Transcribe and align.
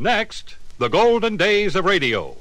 Next, 0.00 0.56
the 0.78 0.88
golden 0.88 1.36
days 1.36 1.76
of 1.76 1.84
radio. 1.84 2.34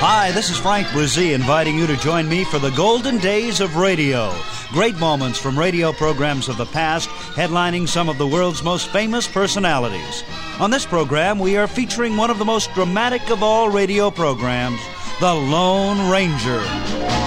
Hi, 0.00 0.32
this 0.32 0.50
is 0.50 0.56
Frank 0.56 0.88
Bresee 0.88 1.36
inviting 1.36 1.78
you 1.78 1.86
to 1.86 1.96
join 1.98 2.28
me 2.28 2.42
for 2.42 2.58
the 2.58 2.70
golden 2.70 3.18
days 3.18 3.60
of 3.60 3.76
radio. 3.76 4.34
Great 4.72 4.98
moments 4.98 5.38
from 5.38 5.56
radio 5.56 5.92
programs 5.92 6.48
of 6.48 6.56
the 6.56 6.66
past, 6.66 7.08
headlining 7.08 7.86
some 7.86 8.08
of 8.08 8.18
the 8.18 8.26
world's 8.26 8.64
most 8.64 8.88
famous 8.88 9.28
personalities. 9.28 10.24
On 10.60 10.72
this 10.72 10.84
program, 10.84 11.38
we 11.38 11.56
are 11.56 11.68
featuring 11.68 12.16
one 12.16 12.30
of 12.30 12.38
the 12.40 12.44
most 12.44 12.74
dramatic 12.74 13.30
of 13.30 13.44
all 13.44 13.70
radio 13.70 14.10
programs, 14.10 14.80
The 15.20 15.32
Lone 15.32 16.10
Ranger. 16.10 17.17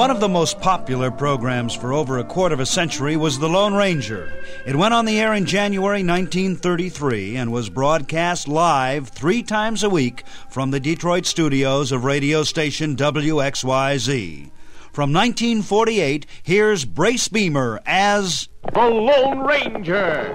One 0.00 0.10
of 0.10 0.18
the 0.18 0.30
most 0.30 0.60
popular 0.60 1.10
programs 1.10 1.74
for 1.74 1.92
over 1.92 2.16
a 2.16 2.24
quarter 2.24 2.54
of 2.54 2.60
a 2.60 2.64
century 2.64 3.18
was 3.18 3.38
The 3.38 3.50
Lone 3.50 3.74
Ranger. 3.74 4.32
It 4.64 4.74
went 4.74 4.94
on 4.94 5.04
the 5.04 5.20
air 5.20 5.34
in 5.34 5.44
January 5.44 6.02
1933 6.02 7.36
and 7.36 7.52
was 7.52 7.68
broadcast 7.68 8.48
live 8.48 9.08
three 9.10 9.42
times 9.42 9.82
a 9.82 9.90
week 9.90 10.24
from 10.48 10.70
the 10.70 10.80
Detroit 10.80 11.26
studios 11.26 11.92
of 11.92 12.04
radio 12.04 12.44
station 12.44 12.96
WXYZ. 12.96 14.50
From 14.90 15.12
1948, 15.12 16.24
here's 16.44 16.86
Brace 16.86 17.28
Beemer 17.28 17.78
as 17.84 18.48
The 18.72 18.80
Lone 18.80 19.40
Ranger. 19.40 20.34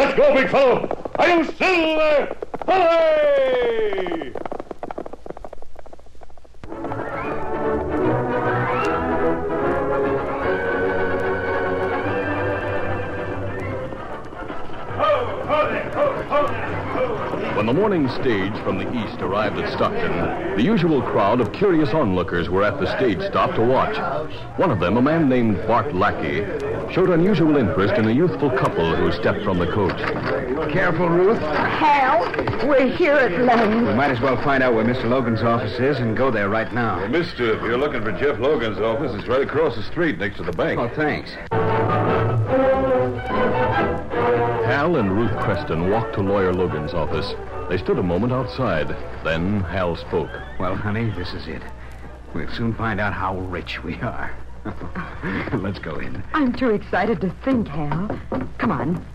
Let's 0.00 0.16
go, 0.16 0.32
big 0.34 0.48
fellow. 0.48 1.12
Are 1.18 1.28
you 1.28 1.44
Silver? 1.44 2.36
Hooray! 2.66 4.32
When 17.54 17.66
the 17.66 17.74
morning 17.74 18.08
stage 18.08 18.56
from 18.60 18.78
the 18.78 18.90
east 19.04 19.20
arrived 19.20 19.58
at 19.58 19.70
Stockton, 19.74 20.56
the 20.56 20.62
usual 20.62 21.02
crowd 21.02 21.42
of 21.42 21.52
curious 21.52 21.90
onlookers 21.90 22.48
were 22.48 22.64
at 22.64 22.80
the 22.80 22.86
stage 22.96 23.20
stop 23.20 23.54
to 23.54 23.60
watch. 23.60 23.98
One 24.58 24.70
of 24.70 24.80
them, 24.80 24.96
a 24.96 25.02
man 25.02 25.28
named 25.28 25.58
Bart 25.66 25.94
Lackey, 25.94 26.40
showed 26.92 27.10
unusual 27.10 27.56
interest 27.56 27.94
in 27.94 28.08
a 28.08 28.10
youthful 28.10 28.50
couple 28.50 28.94
who 28.96 29.12
stepped 29.12 29.44
from 29.44 29.58
the 29.58 29.66
coach. 29.66 29.98
Careful, 30.72 31.08
Ruth. 31.08 31.38
Hal, 31.38 32.20
we're 32.66 32.88
here 32.88 33.14
at 33.14 33.40
London. 33.42 33.86
We 33.86 33.94
might 33.94 34.10
as 34.10 34.20
well 34.20 34.36
find 34.42 34.62
out 34.62 34.74
where 34.74 34.84
Mr. 34.84 35.08
Logan's 35.08 35.42
office 35.42 35.78
is 35.78 35.98
and 35.98 36.16
go 36.16 36.30
there 36.30 36.48
right 36.48 36.72
now. 36.72 36.98
Well, 36.98 37.08
Mister, 37.08 37.54
if 37.54 37.62
you're 37.62 37.78
looking 37.78 38.02
for 38.02 38.12
Jeff 38.12 38.38
Logan's 38.38 38.78
office, 38.78 39.12
it's 39.14 39.28
right 39.28 39.42
across 39.42 39.76
the 39.76 39.82
street 39.84 40.18
next 40.18 40.38
to 40.38 40.42
the 40.42 40.52
bank. 40.52 40.80
Oh, 40.80 40.88
thanks. 40.88 41.30
Hal 44.66 44.96
and 44.96 45.12
Ruth 45.12 45.36
Creston 45.40 45.90
walked 45.90 46.14
to 46.14 46.20
Lawyer 46.22 46.52
Logan's 46.52 46.94
office. 46.94 47.34
They 47.68 47.78
stood 47.78 47.98
a 47.98 48.02
moment 48.02 48.32
outside. 48.32 48.88
Then 49.22 49.60
Hal 49.60 49.94
spoke. 49.96 50.30
Well, 50.58 50.74
honey, 50.74 51.10
this 51.10 51.34
is 51.34 51.46
it. 51.46 51.62
We'll 52.34 52.50
soon 52.50 52.74
find 52.74 53.00
out 53.00 53.12
how 53.12 53.38
rich 53.38 53.82
we 53.82 53.94
are. 54.00 54.34
Let's 55.52 55.78
go 55.78 55.96
in. 55.96 56.22
I'm 56.34 56.52
too 56.52 56.70
excited 56.70 57.20
to 57.20 57.30
think, 57.44 57.68
Hal. 57.68 58.18
Come 58.58 58.72
on. 58.72 59.06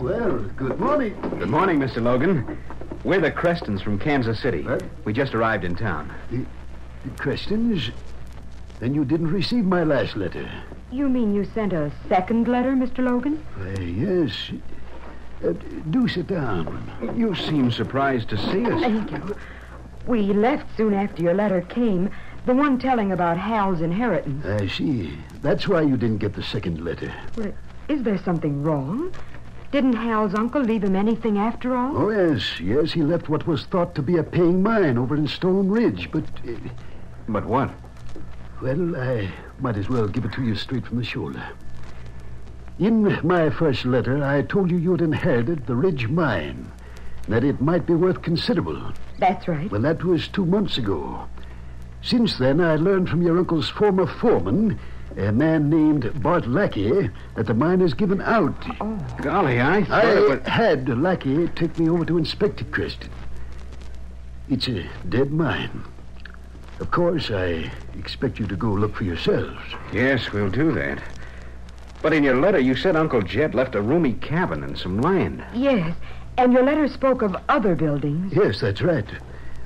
Well, 0.00 0.38
good 0.56 0.78
morning. 0.78 1.20
Good 1.38 1.50
morning, 1.50 1.78
Mr. 1.78 2.02
Logan. 2.02 2.58
We're 3.04 3.20
the 3.20 3.30
Crestons 3.30 3.82
from 3.82 3.98
Kansas 3.98 4.40
City. 4.40 4.62
What? 4.62 4.82
We 5.04 5.12
just 5.12 5.34
arrived 5.34 5.64
in 5.64 5.74
town. 5.74 6.12
The 6.30 7.10
Crestons? 7.10 7.90
Then 8.80 8.94
you 8.94 9.04
didn't 9.04 9.30
receive 9.30 9.64
my 9.64 9.84
last 9.84 10.16
letter. 10.16 10.48
You 10.90 11.08
mean 11.08 11.34
you 11.34 11.44
sent 11.44 11.72
a 11.72 11.92
second 12.08 12.48
letter, 12.48 12.72
Mr. 12.72 12.98
Logan? 13.04 13.44
Why, 13.56 13.82
yes. 13.82 14.52
Uh, 15.44 15.52
do 15.90 16.08
sit 16.08 16.26
down. 16.26 17.14
You 17.16 17.34
seem 17.34 17.70
surprised 17.70 18.28
to 18.30 18.36
see 18.36 18.64
us. 18.66 18.80
Thank 18.80 19.10
you. 19.10 19.36
We 20.08 20.22
left 20.22 20.74
soon 20.76 20.94
after 20.94 21.22
your 21.22 21.34
letter 21.34 21.60
came. 21.60 22.10
The 22.46 22.54
one 22.54 22.78
telling 22.78 23.12
about 23.12 23.36
Hal's 23.36 23.82
inheritance. 23.82 24.44
I 24.46 24.66
see. 24.66 25.12
That's 25.42 25.68
why 25.68 25.82
you 25.82 25.98
didn't 25.98 26.18
get 26.18 26.32
the 26.34 26.42
second 26.42 26.82
letter. 26.82 27.12
Well, 27.36 27.52
is 27.88 28.02
there 28.02 28.16
something 28.16 28.62
wrong? 28.62 29.14
Didn't 29.70 29.92
Hal's 29.96 30.34
uncle 30.34 30.62
leave 30.62 30.82
him 30.82 30.96
anything 30.96 31.36
after 31.36 31.76
all? 31.76 31.94
Oh, 31.94 32.08
yes, 32.08 32.58
yes, 32.58 32.92
he 32.92 33.02
left 33.02 33.28
what 33.28 33.46
was 33.46 33.66
thought 33.66 33.94
to 33.96 34.02
be 34.02 34.16
a 34.16 34.22
paying 34.22 34.62
mine 34.62 34.96
over 34.96 35.14
in 35.14 35.28
Stone 35.28 35.68
Ridge, 35.68 36.10
but, 36.10 36.24
uh, 36.48 36.52
But 37.28 37.44
what? 37.44 37.70
well, 38.62 38.96
I 38.96 39.30
might 39.60 39.76
as 39.76 39.90
well 39.90 40.08
give 40.08 40.24
it 40.24 40.32
to 40.32 40.42
you 40.42 40.54
straight 40.54 40.86
from 40.86 40.96
the 40.96 41.04
shoulder. 41.04 41.44
In 42.78 43.18
my 43.26 43.50
first 43.50 43.84
letter, 43.84 44.24
I 44.24 44.40
told 44.40 44.70
you 44.70 44.78
you'd 44.78 45.02
inherited 45.02 45.66
the 45.66 45.76
Ridge 45.76 46.08
mine, 46.08 46.72
that 47.28 47.44
it 47.44 47.60
might 47.60 47.84
be 47.84 47.94
worth 47.94 48.22
considerable. 48.22 48.80
That's 49.18 49.48
right. 49.48 49.70
Well, 49.70 49.80
that 49.82 50.04
was 50.04 50.28
two 50.28 50.46
months 50.46 50.78
ago. 50.78 51.26
Since 52.02 52.38
then, 52.38 52.60
I 52.60 52.76
learned 52.76 53.08
from 53.08 53.22
your 53.22 53.38
uncle's 53.38 53.68
former 53.68 54.06
foreman, 54.06 54.78
a 55.16 55.32
man 55.32 55.68
named 55.68 56.22
Bart 56.22 56.46
Lackey, 56.46 57.10
that 57.34 57.46
the 57.46 57.54
mine 57.54 57.80
is 57.80 57.94
given 57.94 58.20
out. 58.20 58.54
Golly, 59.20 59.60
I 59.60 59.84
thought 59.84 60.04
it 60.04 60.16
I 60.16 60.20
was... 60.20 60.46
had 60.46 60.88
Lackey 60.88 61.48
take 61.48 61.78
me 61.78 61.88
over 61.88 62.04
to 62.04 62.18
inspect 62.18 62.60
it, 62.60 62.70
Creston. 62.70 63.10
It's 64.48 64.68
a 64.68 64.88
dead 65.08 65.32
mine. 65.32 65.82
Of 66.80 66.92
course, 66.92 67.30
I 67.30 67.70
expect 67.98 68.38
you 68.38 68.46
to 68.46 68.56
go 68.56 68.68
look 68.68 68.94
for 68.94 69.04
yourselves. 69.04 69.58
Yes, 69.92 70.32
we'll 70.32 70.50
do 70.50 70.70
that. 70.72 71.02
But 72.00 72.12
in 72.12 72.22
your 72.22 72.36
letter, 72.36 72.60
you 72.60 72.76
said 72.76 72.94
Uncle 72.94 73.22
Jed 73.22 73.56
left 73.56 73.74
a 73.74 73.82
roomy 73.82 74.12
cabin 74.12 74.62
and 74.62 74.78
some 74.78 75.00
land. 75.00 75.44
Yes, 75.52 75.96
and 76.38 76.52
your 76.52 76.62
letter 76.62 76.88
spoke 76.88 77.22
of 77.22 77.36
other 77.48 77.74
buildings. 77.74 78.32
Yes, 78.32 78.60
that's 78.60 78.80
right. 78.80 79.06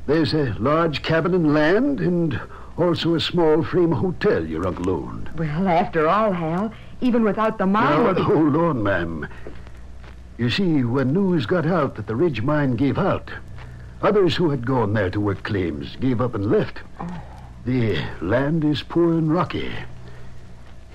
There's 0.07 0.35
a 0.35 0.57
large 0.59 1.03
cabin 1.03 1.35
and 1.35 1.55
land, 1.55 2.01
and 2.01 2.41
also 2.77 3.15
a 3.15 3.21
small 3.21 3.63
frame 3.63 3.93
hotel 3.93 4.45
your 4.45 4.67
uncle 4.67 4.91
owned. 4.91 5.31
Well, 5.37 5.69
after 5.69 6.09
all, 6.09 6.33
Hal, 6.33 6.73
even 7.01 7.23
without 7.23 7.59
the 7.59 7.67
mine... 7.67 8.15
Now, 8.15 8.25
hold 8.25 8.57
on, 8.57 8.83
ma'am. 8.83 9.29
You 10.39 10.51
see, 10.51 10.83
when 10.83 11.13
news 11.13 11.47
got 11.47 11.67
out 11.67 11.95
that 11.97 12.07
the 12.07 12.17
Ridge 12.17 12.43
mine 12.43 12.75
gave 12.75 12.99
out, 12.99 13.31
others 14.01 14.35
who 14.35 14.51
had 14.51 14.67
gone 14.67 14.95
there 14.95 15.11
to 15.11 15.21
work 15.21 15.43
claims 15.45 15.95
gave 15.97 16.21
up 16.21 16.35
and 16.35 16.51
left. 16.51 16.81
Oh. 16.99 17.23
The 17.65 18.03
land 18.21 18.65
is 18.65 18.83
poor 18.83 19.13
and 19.13 19.33
rocky. 19.33 19.71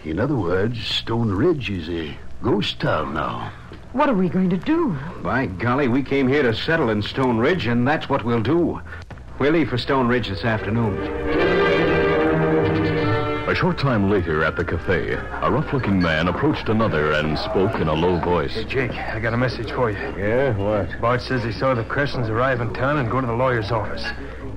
In 0.03 0.19
other 0.19 0.35
words, 0.35 0.85
Stone 0.85 1.31
Ridge 1.31 1.69
is 1.69 1.87
a 1.87 2.17
ghost 2.41 2.79
town 2.81 3.13
now. 3.13 3.53
What 3.93 4.09
are 4.09 4.13
we 4.13 4.29
going 4.29 4.49
to 4.51 4.57
do? 4.57 4.97
By 5.23 5.47
golly, 5.47 5.87
we 5.87 6.03
came 6.03 6.27
here 6.27 6.43
to 6.43 6.53
settle 6.53 6.89
in 6.89 7.01
Stone 7.01 7.37
Ridge, 7.37 7.67
and 7.67 7.87
that's 7.87 8.09
what 8.09 8.23
we'll 8.23 8.41
do. 8.41 8.81
We'll 9.39 9.53
leave 9.53 9.69
for 9.69 9.77
Stone 9.77 10.07
Ridge 10.07 10.29
this 10.29 10.43
afternoon. 10.43 10.97
A 13.47 13.55
short 13.55 13.77
time 13.77 14.09
later 14.09 14.43
at 14.43 14.57
the 14.57 14.65
cafe, 14.65 15.13
a 15.13 15.49
rough 15.49 15.71
looking 15.71 16.01
man 16.01 16.27
approached 16.27 16.67
another 16.67 17.13
and 17.13 17.39
spoke 17.39 17.75
in 17.75 17.87
a 17.87 17.93
low 17.93 18.19
voice. 18.19 18.53
Hey, 18.53 18.65
Jake, 18.65 18.91
I 18.91 19.19
got 19.19 19.33
a 19.33 19.37
message 19.37 19.71
for 19.71 19.89
you. 19.89 19.97
Yeah, 19.97 20.55
what? 20.57 20.99
Bart 20.99 21.21
says 21.21 21.43
he 21.43 21.53
saw 21.53 21.73
the 21.73 21.83
Crestons 21.83 22.29
arrive 22.29 22.59
in 22.59 22.73
town 22.73 22.97
and 22.97 23.09
go 23.09 23.21
to 23.21 23.25
the 23.27 23.33
lawyer's 23.33 23.71
office. 23.71 24.05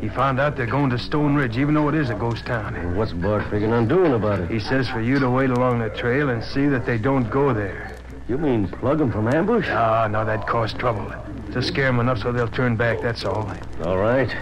He 0.00 0.08
found 0.08 0.40
out 0.40 0.56
they're 0.56 0.66
going 0.66 0.90
to 0.90 0.98
Stone 0.98 1.36
Ridge, 1.36 1.56
even 1.56 1.74
though 1.74 1.88
it 1.88 1.94
is 1.94 2.10
a 2.10 2.14
ghost 2.14 2.46
town. 2.46 2.96
What's 2.96 3.12
Bart 3.12 3.44
figuring 3.44 3.72
on 3.72 3.86
doing 3.86 4.12
about 4.12 4.40
it? 4.40 4.50
He 4.50 4.58
says 4.58 4.88
for 4.88 5.00
you 5.00 5.20
to 5.20 5.30
wait 5.30 5.50
along 5.50 5.78
the 5.78 5.90
trail 5.90 6.30
and 6.30 6.42
see 6.42 6.66
that 6.66 6.84
they 6.84 6.98
don't 6.98 7.30
go 7.30 7.54
there. 7.54 7.89
You 8.30 8.38
mean 8.38 8.68
plug 8.68 8.80
plug 8.80 9.00
'em 9.00 9.10
from 9.10 9.26
ambush? 9.26 9.66
Ah, 9.70 10.06
no, 10.08 10.24
that'd 10.24 10.46
cause 10.46 10.72
trouble. 10.72 11.12
To 11.50 11.60
scare 11.60 11.88
'em 11.88 11.98
enough 11.98 12.18
so 12.18 12.30
they'll 12.30 12.46
turn 12.46 12.76
back, 12.76 13.00
that's 13.00 13.24
all. 13.24 13.50
All 13.84 13.98
right. 13.98 14.32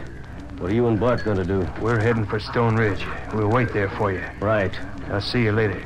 What 0.59 0.71
are 0.71 0.75
you 0.75 0.89
and 0.89 1.01
Bart 1.01 1.25
going 1.25 1.39
to 1.39 1.45
do? 1.47 1.67
We're 1.81 1.99
heading 1.99 2.27
for 2.27 2.39
Stone 2.39 2.77
Ridge. 2.77 3.07
We'll 3.33 3.49
wait 3.49 3.73
there 3.73 3.89
for 3.89 4.13
you. 4.13 4.21
Right. 4.41 4.79
I'll 5.11 5.23
see 5.23 5.45
you 5.45 5.53
later. 5.53 5.81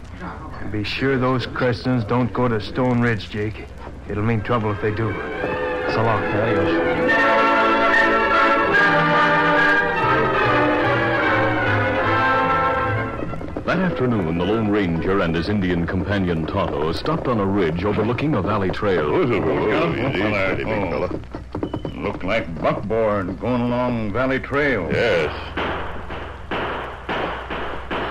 And 0.61 0.73
be 0.73 0.83
sure 0.83 1.17
those 1.17 1.47
Crestons 1.47 2.03
don't 2.09 2.33
go 2.33 2.49
to 2.49 2.61
Stone 2.61 3.03
Ridge, 3.03 3.31
Jake. 3.31 3.69
It'll 4.09 4.25
mean 4.25 4.41
trouble 4.41 4.73
if 4.73 4.83
they 4.83 4.91
do. 4.91 5.15
So 5.93 6.03
long. 6.03 6.25
Adios. 6.25 7.02
That 13.73 13.93
afternoon, 13.93 14.37
the 14.37 14.45
Lone 14.45 14.69
Ranger 14.69 15.21
and 15.21 15.35
his 15.35 15.49
Indian 15.49 15.87
companion 15.87 16.45
Tonto 16.45 16.93
stopped 16.93 17.27
on 17.27 17.41
a 17.41 17.47
ridge 17.47 17.87
overlooking 17.87 18.35
a 18.35 18.43
valley 18.43 18.69
trail. 18.69 19.25
Easy, 19.25 19.41
big 19.41 20.67
fella. 20.67 21.09
Look 21.95 22.23
like 22.23 22.61
buckboard 22.61 23.41
going 23.41 23.63
along 23.63 24.13
Valley 24.13 24.41
Trail. 24.41 24.91
Yes. 24.93 25.33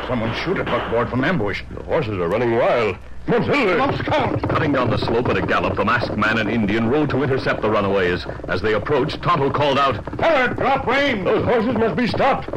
Someone 0.07 0.33
shoot 0.37 0.57
at 0.57 0.65
buckboard 0.65 1.11
from 1.11 1.23
ambush. 1.23 1.61
The 1.69 1.83
horses 1.83 2.17
are 2.17 2.27
running 2.27 2.55
wild. 2.55 2.97
Cutting 3.27 4.73
down 4.73 4.89
the 4.89 4.97
slope 4.97 5.29
at 5.29 5.37
a 5.37 5.41
gallop, 5.41 5.75
the 5.75 5.85
masked 5.85 6.17
man 6.17 6.37
and 6.37 6.49
Indian 6.49 6.89
rode 6.89 7.09
to 7.11 7.23
intercept 7.23 7.61
the 7.61 7.69
runaways. 7.69 8.25
As 8.47 8.61
they 8.61 8.73
approached, 8.73 9.21
Tonto 9.21 9.49
called 9.49 9.77
out, 9.79 10.03
Forward, 10.17 10.57
drop 10.57 10.85
rein! 10.85 11.23
Those 11.23 11.45
horses 11.45 11.75
must 11.75 11.95
be 11.95 12.07
stopped. 12.07 12.49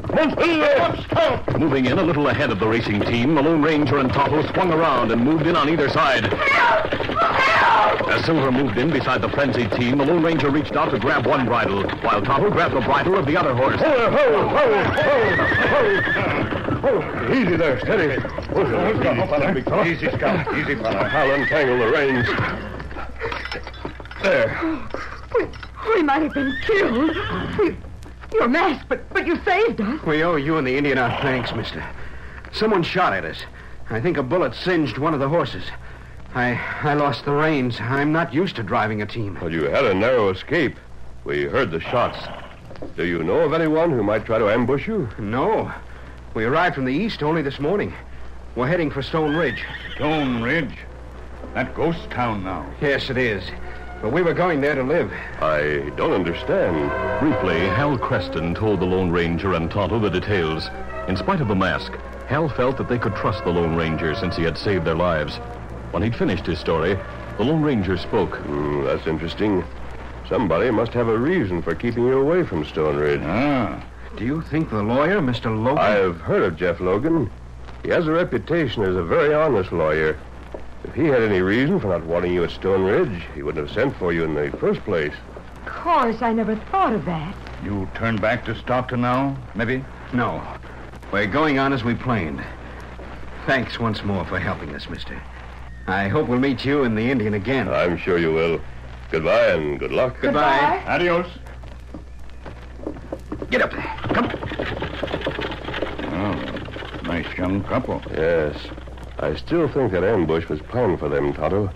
Scout! 1.05 1.59
Moving 1.61 1.87
in 1.87 1.99
a 1.99 2.03
little 2.03 2.29
ahead 2.29 2.51
of 2.51 2.59
the 2.59 2.67
racing 2.67 3.01
team, 3.03 3.35
the 3.35 3.43
Lone 3.43 3.63
Ranger 3.63 3.99
and 3.99 4.13
Tonto 4.13 4.43
swung 4.53 4.73
around 4.73 5.13
and 5.13 5.23
moved 5.23 5.47
in 5.47 5.55
on 5.55 5.69
either 5.69 5.89
side. 5.91 6.33
As 8.09 8.25
Silver 8.25 8.51
moved 8.51 8.79
in 8.79 8.91
beside 8.91 9.23
the 9.23 9.29
frenzied 9.29 9.71
team, 9.73 9.99
the 9.99 10.07
Lone 10.07 10.23
Ranger 10.23 10.51
reached 10.51 10.77
out 10.77 10.91
to 10.91 10.99
grab 10.99 11.27
one 11.27 11.47
bridle, 11.47 11.83
while 12.01 12.23
Tonto 12.23 12.51
grabbed 12.51 12.75
the 12.75 12.81
bridle 12.81 13.17
of 13.17 13.27
the 13.27 13.37
other 13.37 13.55
horse. 13.55 13.81
Ho, 13.81 14.11
ho, 14.11 14.49
ho, 14.49 14.85
ho, 14.95 15.35
ho. 15.69 16.64
Oh, 16.87 17.33
easy 17.33 17.57
there, 17.57 17.81
steady. 17.81 18.13
Easy, 18.13 18.29
fella. 18.53 19.87
Easy, 19.87 20.11
Scout. 20.11 20.55
Easy, 20.55 20.75
fella. 20.75 21.09
I'll 21.13 21.31
untangle 21.31 21.79
the 21.79 21.91
reins. 21.91 22.29
There. 24.23 24.89
We, 25.35 25.47
we 25.95 26.03
might 26.03 26.21
have 26.21 26.35
been 26.35 26.55
killed. 26.67 27.17
We, 27.59 27.77
you're 28.35 28.49
masked, 28.49 28.87
but, 28.89 29.09
but 29.15 29.27
you 29.27 29.43
saved 29.45 29.81
us. 29.81 30.03
We 30.03 30.23
owe 30.25 30.37
you 30.37 30.59
and 30.59 30.67
the 30.67 30.77
Indian 30.77 30.99
our 30.99 31.23
thanks, 31.23 31.55
mister. 31.55 31.83
Someone 32.53 32.83
shot 32.83 33.15
at 33.15 33.25
us. 33.25 33.39
I 33.89 34.01
think 34.01 34.19
a 34.19 34.23
bullet 34.23 34.55
singed 34.55 34.99
one 34.99 35.15
of 35.15 35.21
the 35.21 35.29
horses. 35.29 35.65
I 36.35 36.61
I 36.83 36.95
lost 36.95 37.25
the 37.25 37.33
reins. 37.33 37.81
I'm 37.81 38.13
not 38.13 38.35
used 38.35 38.57
to 38.57 38.63
driving 38.63 39.01
a 39.01 39.07
team. 39.07 39.39
But 39.41 39.53
you 39.53 39.65
had 39.65 39.85
a 39.85 39.95
narrow 39.95 40.29
escape. 40.29 40.77
We 41.25 41.45
heard 41.45 41.71
the 41.71 41.81
shots. 41.81 42.19
Do 42.97 43.07
you 43.07 43.23
know 43.23 43.41
of 43.41 43.55
anyone 43.55 43.91
who 43.91 44.03
might 44.03 44.27
try 44.27 44.39
to 44.39 44.51
ambush 44.51 44.87
you? 44.87 45.09
No. 45.19 45.73
We 46.35 46.45
arrived 46.45 46.75
from 46.75 46.85
the 46.85 46.93
east 46.93 47.23
only 47.23 47.43
this 47.43 47.61
morning. 47.61 47.95
We're 48.57 48.67
heading 48.67 48.91
for 48.91 49.03
Stone 49.03 49.37
Ridge. 49.37 49.65
Stone 49.95 50.43
Ridge. 50.43 50.77
That 51.55 51.77
ghost 51.77 52.11
town 52.11 52.43
now. 52.43 52.69
Yes, 52.81 53.09
it 53.09 53.17
is. 53.17 53.45
But 54.03 54.11
we 54.11 54.21
were 54.21 54.35
going 54.35 54.61
there 54.61 54.75
to 54.75 54.83
live. 54.83 55.13
I 55.41 55.93
don't 55.97 56.13
understand. 56.13 56.91
Briefly, 57.21 57.61
Hal 57.69 57.97
Creston 57.97 58.53
told 58.53 58.81
the 58.81 58.85
Lone 58.85 59.13
Ranger 59.13 59.55
and 59.55 59.71
Tonto 59.71 60.01
the 60.01 60.11
details. 60.11 60.69
In 61.07 61.17
spite 61.17 61.41
of 61.41 61.47
the 61.47 61.55
mask, 61.55 61.93
Hal 62.27 62.49
felt 62.49 62.79
that 62.79 62.89
they 62.89 62.99
could 62.99 63.15
trust 63.15 63.45
the 63.45 63.51
Lone 63.51 63.77
Ranger 63.77 64.17
since 64.17 64.35
he 64.35 64.43
had 64.43 64.59
saved 64.59 64.85
their 64.85 64.97
lives. 64.97 65.37
When 65.93 66.03
he'd 66.03 66.17
finished 66.17 66.47
his 66.47 66.59
story, 66.59 66.99
the 67.37 67.45
Lone 67.45 67.63
Ranger 67.63 67.97
spoke. 67.97 68.39
Hmm, 68.39 68.83
that's 68.83 69.07
interesting. 69.07 69.63
Somebody 70.29 70.73
must 70.73 70.95
have 70.95 71.07
a 71.07 71.17
reason 71.17 71.63
for 71.63 71.77
keeping 71.77 72.05
you 72.05 72.19
away 72.19 72.43
from 72.43 72.65
Stone 72.65 72.97
Ridge. 72.97 73.23
Ah. 73.23 73.81
Do 74.17 74.25
you 74.25 74.43
think 74.43 74.71
the 74.71 74.83
lawyer, 74.83 75.21
Mr. 75.21 75.47
Logan? 75.47 75.79
I've 75.79 76.21
heard 76.21 76.43
of 76.45 76.57
Jeff 76.57 76.79
Logan. 76.81 77.31
He 77.83 77.89
has 77.91 78.07
a 78.07 78.13
reputation 78.13 78.85
as 78.85 78.95
a 78.95 79.03
very 79.03 79.35
honest 79.35 79.73
lawyer. 79.73 80.17
If 80.85 80.95
he 80.95 81.05
had 81.07 81.23
any 81.23 81.41
reason 81.41 81.81
for 81.81 81.89
not 81.89 82.05
wanting 82.05 82.33
you 82.33 82.45
at 82.45 82.51
Stone 82.51 82.85
Ridge, 82.85 83.25
he 83.35 83.43
wouldn't 83.43 83.67
have 83.67 83.75
sent 83.75 83.97
for 83.97 84.13
you 84.13 84.25
in 84.25 84.35
the 84.35 84.57
first 84.59 84.81
place. 84.85 85.15
Of 85.57 85.67
course, 85.67 86.23
I 86.23 86.33
never 86.33 86.55
thought 86.57 86.93
of 86.93 87.05
that. 87.07 87.35
You 87.65 87.89
turn 87.95 88.17
back 88.17 88.45
to 88.45 88.55
Stockton 88.55 89.01
now, 89.01 89.37
maybe? 89.55 89.85
No. 90.13 90.43
We're 91.11 91.27
going 91.27 91.59
on 91.59 91.73
as 91.73 91.83
we 91.83 91.95
planned. 91.95 92.45
Thanks 93.47 93.81
once 93.81 94.05
more 94.05 94.25
for 94.25 94.39
helping 94.39 94.75
us, 94.75 94.89
mister. 94.89 95.21
I 95.87 96.09
hope 96.09 96.29
we'll 96.29 96.39
meet 96.39 96.65
you 96.65 96.85
and 96.85 96.97
the 96.97 97.11
Indian 97.11 97.35
again. 97.35 97.69
I'm 97.69 97.97
sure 97.99 98.19
you 98.19 98.33
will. 98.33 98.61
Goodbye 99.11 99.49
and 99.49 99.79
good 99.79 99.93
luck. 99.93 100.17
Goodbye. 100.21 100.83
Adios. 100.87 101.27
Get 103.55 103.63
up 103.63 103.71
there. 103.71 103.85
Come. 104.13 104.27
Oh, 106.13 106.35
nice 107.05 107.39
young 107.39 107.63
couple. 107.63 108.03
Yes. 108.11 108.59
I 109.21 109.37
still 109.37 109.69
think 109.69 109.93
that 109.93 110.03
ambush 110.03 110.49
was 110.49 110.61
planned 110.61 110.99
for 110.99 111.09
them, 111.09 111.33
Tonto. 111.33 111.71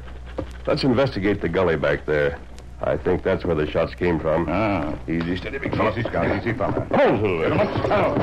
Let's 0.66 0.82
investigate 0.82 1.40
the 1.40 1.48
gully 1.48 1.76
back 1.76 2.04
there. 2.04 2.36
I 2.82 2.96
think 2.96 3.22
that's 3.22 3.44
where 3.44 3.54
the 3.54 3.70
shots 3.70 3.94
came 3.94 4.18
from. 4.18 4.48
Ah. 4.48 4.92
Easy, 5.08 5.36
steady, 5.36 5.58
big 5.58 5.76
fella. 5.76 5.92
Easy, 5.92 6.02
Scout. 6.02 6.36
Easy, 6.40 6.52
fella. 6.52 6.84
Come 6.90 7.00
on, 7.00 7.20
Silver. 7.20 7.48
Come 7.48 7.60
on, 7.60 8.18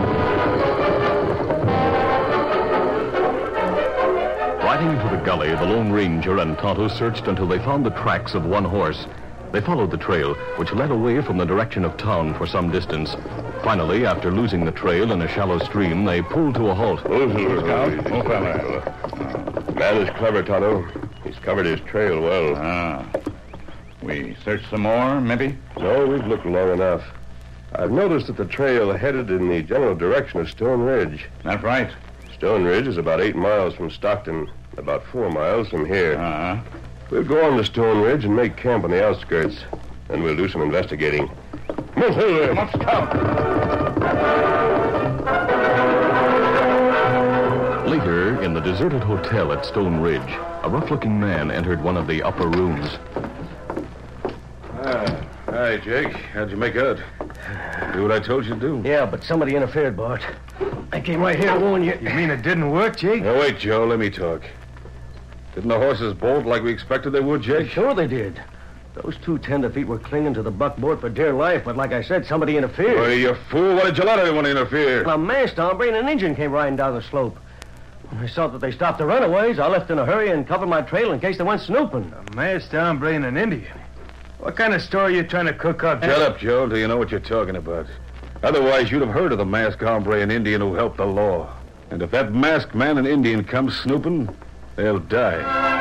Riding 4.66 4.90
into 4.90 5.16
the 5.16 5.24
gully, 5.24 5.52
the 5.52 5.66
Lone 5.66 5.94
Ranger 5.94 6.40
and 6.40 6.58
Tonto 6.58 6.90
searched 6.90 7.28
until 7.28 7.48
they 7.48 7.60
found 7.60 7.86
the 7.86 7.92
tracks 7.92 8.34
of 8.34 8.46
one 8.46 8.66
horse. 8.66 9.08
They 9.56 9.62
followed 9.62 9.92
the 9.92 9.98
trail, 9.98 10.34
which 10.58 10.74
led 10.74 10.92
away 10.92 11.22
from 11.22 11.38
the 11.38 11.46
direction 11.46 11.86
of 11.86 11.96
town 11.96 12.34
for 12.34 12.46
some 12.46 12.72
distance. 12.72 13.16
Finally, 13.66 14.06
after 14.06 14.30
losing 14.30 14.64
the 14.64 14.72
trail 14.72 15.12
in 15.12 15.24
a 15.24 15.28
shallow 15.28 15.58
stream, 15.58 16.06
they 16.06 16.22
pulled 16.22 16.54
to 16.54 16.68
a 16.68 16.76
halt. 16.76 17.02
Silver. 17.02 17.62
Scout. 17.62 17.90
Easy, 17.90 18.00
steady, 18.00 18.22
fella. 18.22 19.64
big. 19.66 19.76
Man 19.76 19.98
is 20.04 20.10
clever, 20.12 20.44
Tonto. 20.44 20.88
He's 21.24 21.40
covered 21.40 21.66
his 21.66 21.80
trail 21.80 22.22
well. 22.22 22.54
Ah. 22.58 23.04
We 24.04 24.38
search 24.46 24.62
some 24.70 24.82
more, 24.82 25.20
maybe? 25.20 25.58
No, 25.80 26.06
we've 26.06 26.28
looked 26.28 26.46
long 26.46 26.74
enough. 26.74 27.04
I've 27.74 27.90
noticed 27.90 28.28
that 28.28 28.38
the 28.38 28.46
trail 28.46 28.94
headed 28.94 29.32
in 29.32 29.50
the 29.50 29.64
general 29.64 29.96
direction 29.96 30.42
of 30.42 30.48
Stone 30.48 30.82
Ridge. 30.82 31.26
That's 31.42 31.64
right. 31.64 31.90
Stone 32.36 32.66
Ridge 32.66 32.86
is 32.86 32.98
about 32.98 33.20
eight 33.20 33.36
miles 33.36 33.74
from 33.74 33.90
Stockton, 33.90 34.48
about 34.78 35.04
four 35.08 35.32
miles 35.32 35.70
from 35.70 35.88
here. 35.88 36.20
Uh-huh. 36.20 36.62
We'll 37.10 37.24
go 37.24 37.44
on 37.44 37.58
to 37.58 37.66
Stone 37.66 38.04
Ridge 38.04 38.26
and 38.26 38.36
make 38.36 38.58
camp 38.58 38.84
on 38.84 38.92
the 38.92 39.04
outskirts. 39.04 39.58
Then 40.08 40.22
we'll 40.22 40.36
do 40.36 40.50
some 40.50 40.62
investigating. 40.62 41.32
Come 41.76 42.04
on, 42.04 42.14
Silver. 42.14 42.56
Come. 42.84 43.10
Later, 47.90 48.42
in 48.42 48.54
the 48.54 48.62
deserted 48.62 49.04
hotel 49.04 49.52
at 49.54 49.66
Stone 49.66 50.00
Ridge, 50.02 50.22
a 50.64 50.70
rough-looking 50.70 51.20
man 51.20 51.52
entered 51.52 51.82
one 51.82 51.98
of 51.98 52.08
the 52.08 52.24
upper 52.24 52.48
rooms. 52.48 52.98
Ah, 54.74 55.26
hi, 55.46 55.78
Jake. 55.78 56.14
How'd 56.14 56.52
you 56.52 56.58
make 56.58 56.76
out? 56.76 57.00
Do 57.94 58.02
what 58.02 58.12
I 58.12 58.20
told 58.20 58.46
you 58.46 58.56
to 58.56 58.60
do. 58.60 58.82
Yeah, 58.84 59.06
but 59.06 59.24
somebody 59.24 59.56
interfered, 59.56 59.96
Bart. 59.96 60.26
I 60.92 61.00
came 61.00 61.22
right 61.22 61.38
here 61.38 61.54
to 61.54 61.60
warn 61.60 61.84
you. 61.84 61.98
You 62.02 62.10
mean 62.10 62.30
it 62.30 62.42
didn't 62.42 62.72
work, 62.72 62.98
Jake? 62.98 63.24
Now, 63.24 63.40
wait, 63.40 63.60
Joe. 63.60 63.86
Let 63.86 64.00
me 64.00 64.10
talk. 64.10 64.44
Didn't 65.54 65.70
the 65.70 65.78
horses 65.78 66.14
bolt 66.14 66.46
like 66.46 66.64
we 66.64 66.72
expected 66.72 67.12
they 67.12 67.22
would, 67.22 67.42
Jake? 67.42 67.70
Sure 67.70 67.94
they 67.94 68.08
did. 68.08 68.42
Those 69.04 69.18
two 69.18 69.38
tenderfeet 69.40 69.86
were 69.86 70.00
clinging 70.00 70.34
to 70.36 70.42
the 70.42 70.52
buckboard 70.52 71.02
for 71.02 71.10
dear 71.10 71.34
life, 71.34 71.64
but 71.66 71.76
like 71.76 71.92
I 71.92 72.02
said, 72.02 72.26
somebody 72.26 72.56
interfered. 72.56 72.96
Well, 72.96 73.12
you 73.12 73.36
fool. 73.50 73.76
Why 73.76 73.86
did 73.86 73.98
you 73.98 74.06
let 74.06 74.20
anyone 74.20 74.46
interfere? 74.46 75.04
A 75.04 75.18
masked 75.18 75.58
hombre 75.58 75.88
and 75.88 75.98
an 75.98 76.08
engine 76.08 76.34
came 76.34 76.52
riding 76.52 76.78
down 76.78 76.96
the 76.96 77.02
slope. 77.02 77.38
When 78.10 78.24
I 78.24 78.28
saw 78.28 78.48
that 78.48 78.60
they 78.60 78.72
stopped 78.72 79.00
the 79.00 79.06
runaways, 79.06 79.60
I 79.60 79.68
left 79.68 79.92
in 79.92 80.00
a 80.00 80.06
hurry 80.06 80.30
and 80.30 80.48
covered 80.48 80.68
my 80.68 80.82
trail 80.82 81.12
in 81.12 81.20
case 81.20 81.38
they 81.38 81.44
went 81.44 81.62
snooping. 81.62 82.14
A 82.14 82.36
masked 82.36 82.72
hombre 82.72 83.14
and 83.14 83.26
an 83.26 83.36
Indian. 83.36 83.78
What 84.40 84.56
kind 84.56 84.74
of 84.74 84.82
story 84.82 85.16
you 85.18 85.24
trying 85.24 85.48
to 85.48 85.54
cook 85.54 85.84
up, 85.84 86.02
Shut 86.02 86.22
up, 86.22 86.40
Joe, 86.40 86.64
until 86.64 86.78
you 86.78 86.88
know 86.88 86.98
what 86.98 87.12
you're 87.12 87.20
talking 87.20 87.58
about. 87.58 87.88
Otherwise, 88.44 88.92
you'd 88.92 89.02
have 89.02 89.12
heard 89.12 89.32
of 89.32 89.40
the 89.40 89.46
masked 89.46 89.82
hombre 89.82 90.22
and 90.22 90.32
Indian 90.32 90.62
who 90.62 90.74
helped 90.74 90.98
the 90.98 91.06
law. 91.06 91.52
And 91.90 92.02
if 92.02 92.12
that 92.12 92.34
masked 92.34 92.76
man 92.76 92.98
and 92.98 93.08
Indian 93.08 93.44
come 93.44 93.70
snooping, 93.70 94.30
they'll 94.76 95.00
die. 95.00 95.75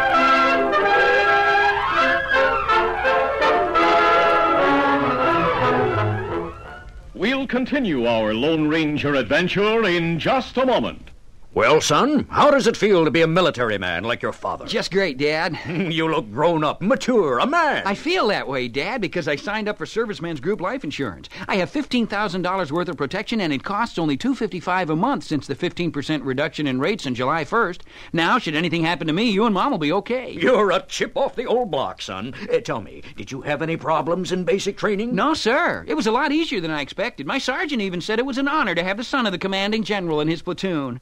We'll 7.24 7.46
continue 7.46 8.04
our 8.04 8.34
Lone 8.34 8.68
Ranger 8.68 9.14
adventure 9.14 9.88
in 9.88 10.18
just 10.18 10.58
a 10.58 10.66
moment. 10.66 11.10
Well, 11.54 11.80
son, 11.80 12.26
how 12.30 12.50
does 12.50 12.66
it 12.66 12.76
feel 12.76 13.04
to 13.04 13.12
be 13.12 13.22
a 13.22 13.28
military 13.28 13.78
man 13.78 14.02
like 14.02 14.22
your 14.22 14.32
father? 14.32 14.66
Just 14.66 14.90
great, 14.90 15.18
Dad. 15.18 15.56
you 15.68 16.08
look 16.08 16.28
grown 16.32 16.64
up, 16.64 16.82
mature, 16.82 17.38
a 17.38 17.46
man. 17.46 17.86
I 17.86 17.94
feel 17.94 18.26
that 18.26 18.48
way, 18.48 18.66
Dad, 18.66 19.00
because 19.00 19.28
I 19.28 19.36
signed 19.36 19.68
up 19.68 19.78
for 19.78 19.84
Serviceman's 19.84 20.40
Group 20.40 20.60
Life 20.60 20.82
Insurance. 20.82 21.28
I 21.46 21.54
have 21.58 21.70
$15,000 21.72 22.72
worth 22.72 22.88
of 22.88 22.96
protection, 22.96 23.40
and 23.40 23.52
it 23.52 23.62
costs 23.62 24.00
only 24.00 24.16
255 24.16 24.90
a 24.90 24.96
month 24.96 25.22
since 25.22 25.46
the 25.46 25.54
15% 25.54 26.24
reduction 26.24 26.66
in 26.66 26.80
rates 26.80 27.06
on 27.06 27.14
July 27.14 27.44
1st. 27.44 27.82
Now, 28.12 28.36
should 28.40 28.56
anything 28.56 28.82
happen 28.82 29.06
to 29.06 29.12
me, 29.12 29.30
you 29.30 29.44
and 29.44 29.54
Mom 29.54 29.70
will 29.70 29.78
be 29.78 29.92
okay. 29.92 30.32
You're 30.32 30.72
a 30.72 30.82
chip 30.82 31.16
off 31.16 31.36
the 31.36 31.46
old 31.46 31.70
block, 31.70 32.02
son. 32.02 32.34
Uh, 32.52 32.58
tell 32.58 32.80
me, 32.80 33.00
did 33.16 33.30
you 33.30 33.42
have 33.42 33.62
any 33.62 33.76
problems 33.76 34.32
in 34.32 34.42
basic 34.42 34.76
training? 34.76 35.14
No, 35.14 35.34
sir. 35.34 35.84
It 35.86 35.94
was 35.94 36.08
a 36.08 36.12
lot 36.12 36.32
easier 36.32 36.60
than 36.60 36.72
I 36.72 36.80
expected. 36.80 37.28
My 37.28 37.38
sergeant 37.38 37.80
even 37.80 38.00
said 38.00 38.18
it 38.18 38.26
was 38.26 38.38
an 38.38 38.48
honor 38.48 38.74
to 38.74 38.82
have 38.82 38.96
the 38.96 39.04
son 39.04 39.24
of 39.24 39.30
the 39.30 39.38
commanding 39.38 39.84
general 39.84 40.20
in 40.20 40.26
his 40.26 40.42
platoon. 40.42 41.00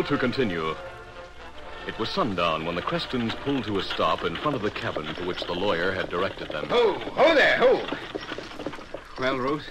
To 0.00 0.16
continue. 0.16 0.74
It 1.86 1.96
was 1.98 2.08
sundown 2.08 2.64
when 2.64 2.74
the 2.74 2.82
Crestons 2.82 3.36
pulled 3.44 3.64
to 3.64 3.78
a 3.78 3.82
stop 3.82 4.24
in 4.24 4.34
front 4.34 4.56
of 4.56 4.62
the 4.62 4.70
cabin 4.70 5.14
to 5.14 5.24
which 5.24 5.44
the 5.44 5.52
lawyer 5.52 5.92
had 5.92 6.08
directed 6.08 6.48
them. 6.48 6.68
Ho, 6.70 6.94
ho 6.94 7.34
there, 7.34 7.58
ho. 7.58 7.86
Well, 9.20 9.36
Ruth, 9.36 9.70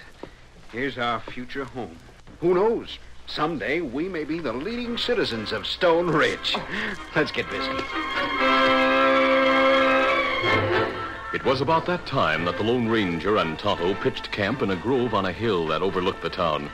here's 0.71 0.97
our 0.99 1.19
future 1.19 1.65
home. 1.65 1.97
Who 2.39 2.53
knows? 2.53 2.99
Someday 3.25 3.81
we 3.81 4.07
may 4.07 4.23
be 4.23 4.39
the 4.39 4.53
leading 4.53 4.97
citizens 4.97 5.51
of 5.51 5.65
Stone 5.65 6.07
Ridge. 6.07 6.55
Let's 7.15 7.31
get 7.31 7.49
busy. 7.49 7.71
It 11.33 11.43
was 11.43 11.59
about 11.59 11.85
that 11.87 12.05
time 12.05 12.45
that 12.45 12.57
the 12.57 12.63
Lone 12.63 12.87
Ranger 12.87 13.37
and 13.37 13.57
Tonto 13.57 13.95
pitched 13.95 14.31
camp 14.31 14.61
in 14.61 14.69
a 14.69 14.75
grove 14.75 15.15
on 15.15 15.25
a 15.25 15.33
hill 15.33 15.67
that 15.67 15.81
overlooked 15.81 16.21
the 16.21 16.29
town. 16.29 16.69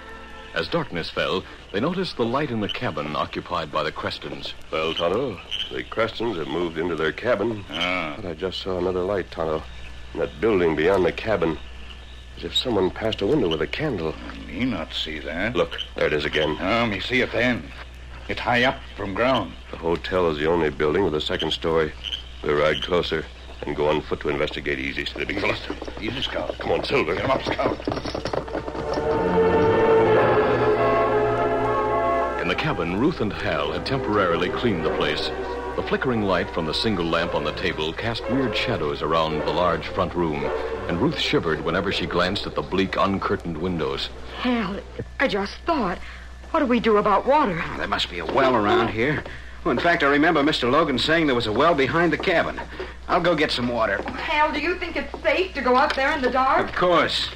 As 0.55 0.69
darkness 0.69 1.09
fell, 1.09 1.43
they 1.73 1.81
noticed 1.81 2.15
the 2.15 2.23
light 2.23 2.49
in 2.49 2.61
the 2.61 2.69
cabin 2.69 3.13
occupied 3.13 3.73
by 3.73 3.83
the 3.83 3.91
Crestons. 3.91 4.53
Well, 4.71 4.93
Tonto, 4.93 5.37
the 5.69 5.83
Crestons 5.83 6.37
have 6.37 6.47
moved 6.47 6.77
into 6.77 6.95
their 6.95 7.11
cabin. 7.11 7.65
Ah. 7.69 8.13
But 8.15 8.25
I 8.25 8.33
just 8.35 8.61
saw 8.61 8.77
another 8.77 9.01
light, 9.01 9.29
Tonto. 9.31 9.61
In 10.13 10.21
that 10.21 10.39
building 10.39 10.73
beyond 10.77 11.05
the 11.05 11.11
cabin. 11.11 11.57
As 12.37 12.45
if 12.45 12.55
someone 12.55 12.89
passed 12.89 13.21
a 13.21 13.27
window 13.27 13.49
with 13.49 13.61
a 13.63 13.67
candle. 13.67 14.15
I 14.29 14.37
Me 14.45 14.63
not 14.63 14.93
see 14.93 15.19
that. 15.19 15.57
Look, 15.57 15.77
there 15.97 16.07
it 16.07 16.13
is 16.13 16.23
again. 16.23 16.55
Oh, 16.61 16.85
me 16.85 17.01
see 17.01 17.19
it 17.19 17.33
then. 17.33 17.69
It's 18.29 18.39
high 18.39 18.63
up 18.63 18.79
from 18.95 19.13
ground. 19.13 19.51
The 19.71 19.77
hotel 19.77 20.29
is 20.29 20.37
the 20.37 20.47
only 20.47 20.69
building 20.69 21.03
with 21.03 21.15
a 21.15 21.21
second 21.21 21.51
story. 21.51 21.91
We'll 22.43 22.55
ride 22.55 22.81
closer 22.81 23.25
and 23.63 23.75
go 23.75 23.89
on 23.89 24.01
foot 24.03 24.21
to 24.21 24.29
investigate. 24.29 24.79
Easy, 24.79 25.05
big. 25.17 25.37
Easy, 25.99 26.21
Scout. 26.21 26.57
Come 26.59 26.71
on, 26.71 26.83
Silver. 26.85 27.13
Get 27.13 27.25
him 27.25 27.31
up, 27.31 27.43
Scout. 27.43 28.44
Cabin, 32.65 32.99
Ruth 32.99 33.21
and 33.21 33.31
Hal 33.31 33.73
had 33.73 33.85
temporarily 33.85 34.49
cleaned 34.49 34.83
the 34.83 34.97
place. 34.97 35.29
The 35.75 35.83
flickering 35.83 36.23
light 36.23 36.49
from 36.49 36.65
the 36.65 36.73
single 36.73 37.05
lamp 37.05 37.35
on 37.35 37.43
the 37.43 37.51
table 37.51 37.93
cast 37.93 38.27
weird 38.31 38.57
shadows 38.57 39.03
around 39.03 39.37
the 39.41 39.53
large 39.53 39.85
front 39.85 40.15
room, 40.15 40.43
and 40.87 40.99
Ruth 40.99 41.19
shivered 41.19 41.63
whenever 41.63 41.91
she 41.91 42.07
glanced 42.07 42.47
at 42.47 42.55
the 42.55 42.63
bleak, 42.63 42.97
uncurtained 42.97 43.55
windows. 43.55 44.09
Hal, 44.39 44.79
I 45.19 45.27
just 45.27 45.53
thought, 45.67 45.99
what 46.49 46.61
do 46.61 46.65
we 46.65 46.79
do 46.79 46.97
about 46.97 47.27
water? 47.27 47.55
Ah, 47.61 47.75
there 47.77 47.87
must 47.87 48.09
be 48.09 48.17
a 48.17 48.25
well 48.25 48.55
around 48.55 48.87
here. 48.87 49.23
Well, 49.63 49.71
in 49.71 49.77
fact, 49.77 50.01
I 50.01 50.07
remember 50.07 50.41
Mr. 50.41 50.71
Logan 50.71 50.97
saying 50.97 51.27
there 51.27 51.35
was 51.35 51.45
a 51.45 51.53
well 51.53 51.75
behind 51.75 52.11
the 52.13 52.17
cabin. 52.17 52.59
I'll 53.07 53.21
go 53.21 53.35
get 53.35 53.51
some 53.51 53.67
water. 53.67 54.01
Hal, 54.13 54.51
do 54.51 54.59
you 54.59 54.73
think 54.79 54.95
it's 54.95 55.21
safe 55.21 55.53
to 55.53 55.61
go 55.61 55.75
out 55.75 55.95
there 55.95 56.11
in 56.13 56.21
the 56.23 56.31
dark? 56.31 56.69
Of 56.69 56.75
course. 56.75 57.29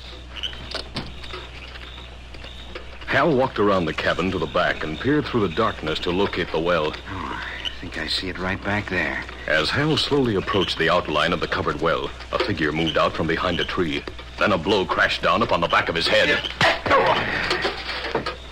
Hal 3.10 3.36
walked 3.36 3.58
around 3.58 3.86
the 3.86 3.94
cabin 3.94 4.30
to 4.30 4.38
the 4.38 4.46
back 4.46 4.84
and 4.84 5.00
peered 5.00 5.26
through 5.26 5.48
the 5.48 5.56
darkness 5.56 5.98
to 5.98 6.12
locate 6.12 6.52
the 6.52 6.60
well. 6.60 6.94
Oh, 7.10 7.44
I 7.66 7.82
think 7.82 7.98
I 7.98 8.06
see 8.06 8.30
it 8.30 8.38
right 8.38 8.64
back 8.64 8.88
there. 8.88 9.24
As 9.48 9.72
Hal 9.72 9.98
slowly 9.98 10.36
approached 10.36 10.78
the 10.78 10.92
outline 10.92 11.34
of 11.34 11.40
the 11.40 11.48
covered 11.48 11.82
well, 11.82 12.12
a 12.32 12.38
figure 12.38 12.72
moved 12.72 13.00
out 13.00 13.14
from 13.14 13.26
behind 13.26 13.60
a 13.60 13.66
tree. 13.66 14.04
Then 14.38 14.52
a 14.52 14.60
blow 14.60 14.86
crashed 14.86 15.24
down 15.24 15.42
upon 15.42 15.60
the 15.60 15.68
back 15.68 15.90
of 15.90 15.96
his 15.96 16.08
head. 16.08 16.40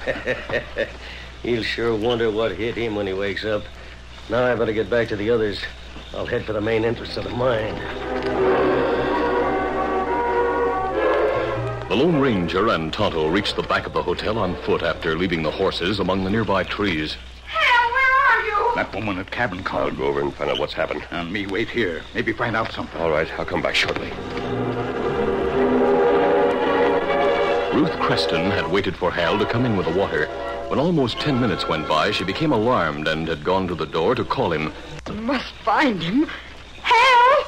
He'll 1.43 1.61
sure 1.61 1.95
wonder 1.95 2.31
what 2.31 2.55
hit 2.55 2.73
him 2.73 2.95
when 2.95 3.05
he 3.05 3.13
wakes 3.13 3.45
up. 3.45 3.61
Now 4.27 4.43
I 4.43 4.55
better 4.55 4.73
get 4.73 4.89
back 4.89 5.07
to 5.09 5.15
the 5.15 5.29
others. 5.29 5.61
I'll 6.15 6.25
head 6.25 6.45
for 6.45 6.53
the 6.53 6.61
main 6.61 6.83
entrance 6.83 7.15
of 7.15 7.25
the 7.25 7.29
mine. 7.29 8.66
Lone 11.97 12.19
Ranger 12.19 12.67
and 12.67 12.93
Tonto 12.93 13.27
reached 13.27 13.55
the 13.55 13.63
back 13.63 13.87
of 13.87 13.93
the 13.93 14.03
hotel 14.03 14.37
on 14.37 14.55
foot 14.57 14.83
after 14.83 15.17
leaving 15.17 15.41
the 15.41 15.49
horses 15.49 15.99
among 15.99 16.23
the 16.23 16.29
nearby 16.29 16.61
trees. 16.61 17.17
Hal, 17.47 17.91
where 17.91 18.13
are 18.29 18.43
you? 18.43 18.75
That 18.75 18.93
woman 18.93 19.17
at 19.17 19.31
cabin 19.31 19.57
I'll 19.57 19.63
called. 19.63 19.97
go 19.97 20.03
over 20.03 20.21
and 20.21 20.31
find 20.31 20.51
out 20.51 20.59
what's 20.59 20.73
happened. 20.73 21.03
And 21.09 21.33
me 21.33 21.47
wait 21.47 21.69
here. 21.69 22.03
Maybe 22.13 22.33
find 22.33 22.55
out 22.55 22.71
something. 22.71 23.01
All 23.01 23.09
right, 23.09 23.27
I'll 23.39 23.45
come 23.45 23.63
back 23.63 23.73
shortly. 23.73 24.11
Ruth 27.75 27.99
Creston 27.99 28.51
had 28.51 28.71
waited 28.71 28.95
for 28.95 29.09
Hal 29.09 29.39
to 29.39 29.45
come 29.47 29.65
in 29.65 29.75
with 29.75 29.87
the 29.87 29.97
water. 29.97 30.27
When 30.67 30.77
almost 30.77 31.19
ten 31.19 31.41
minutes 31.41 31.67
went 31.67 31.87
by, 31.89 32.11
she 32.11 32.23
became 32.23 32.51
alarmed 32.51 33.07
and 33.07 33.27
had 33.27 33.43
gone 33.43 33.67
to 33.69 33.73
the 33.73 33.87
door 33.87 34.13
to 34.13 34.23
call 34.23 34.53
him. 34.53 34.71
Must 35.11 35.51
find 35.65 36.03
him. 36.03 36.29
Hal! 36.83 37.43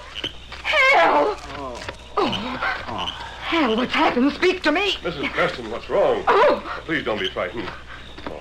Hal! 0.64 1.36
Hal, 3.50 3.76
what's 3.76 3.94
happened? 3.94 4.32
Speak 4.34 4.62
to 4.64 4.72
me. 4.72 4.92
Mrs. 5.02 5.32
Creston, 5.32 5.72
what's 5.72 5.90
wrong? 5.90 6.24
Oh, 6.28 6.82
Please 6.86 7.04
don't 7.04 7.20
be 7.20 7.30
frightened. 7.32 7.68
Oh, 8.28 8.40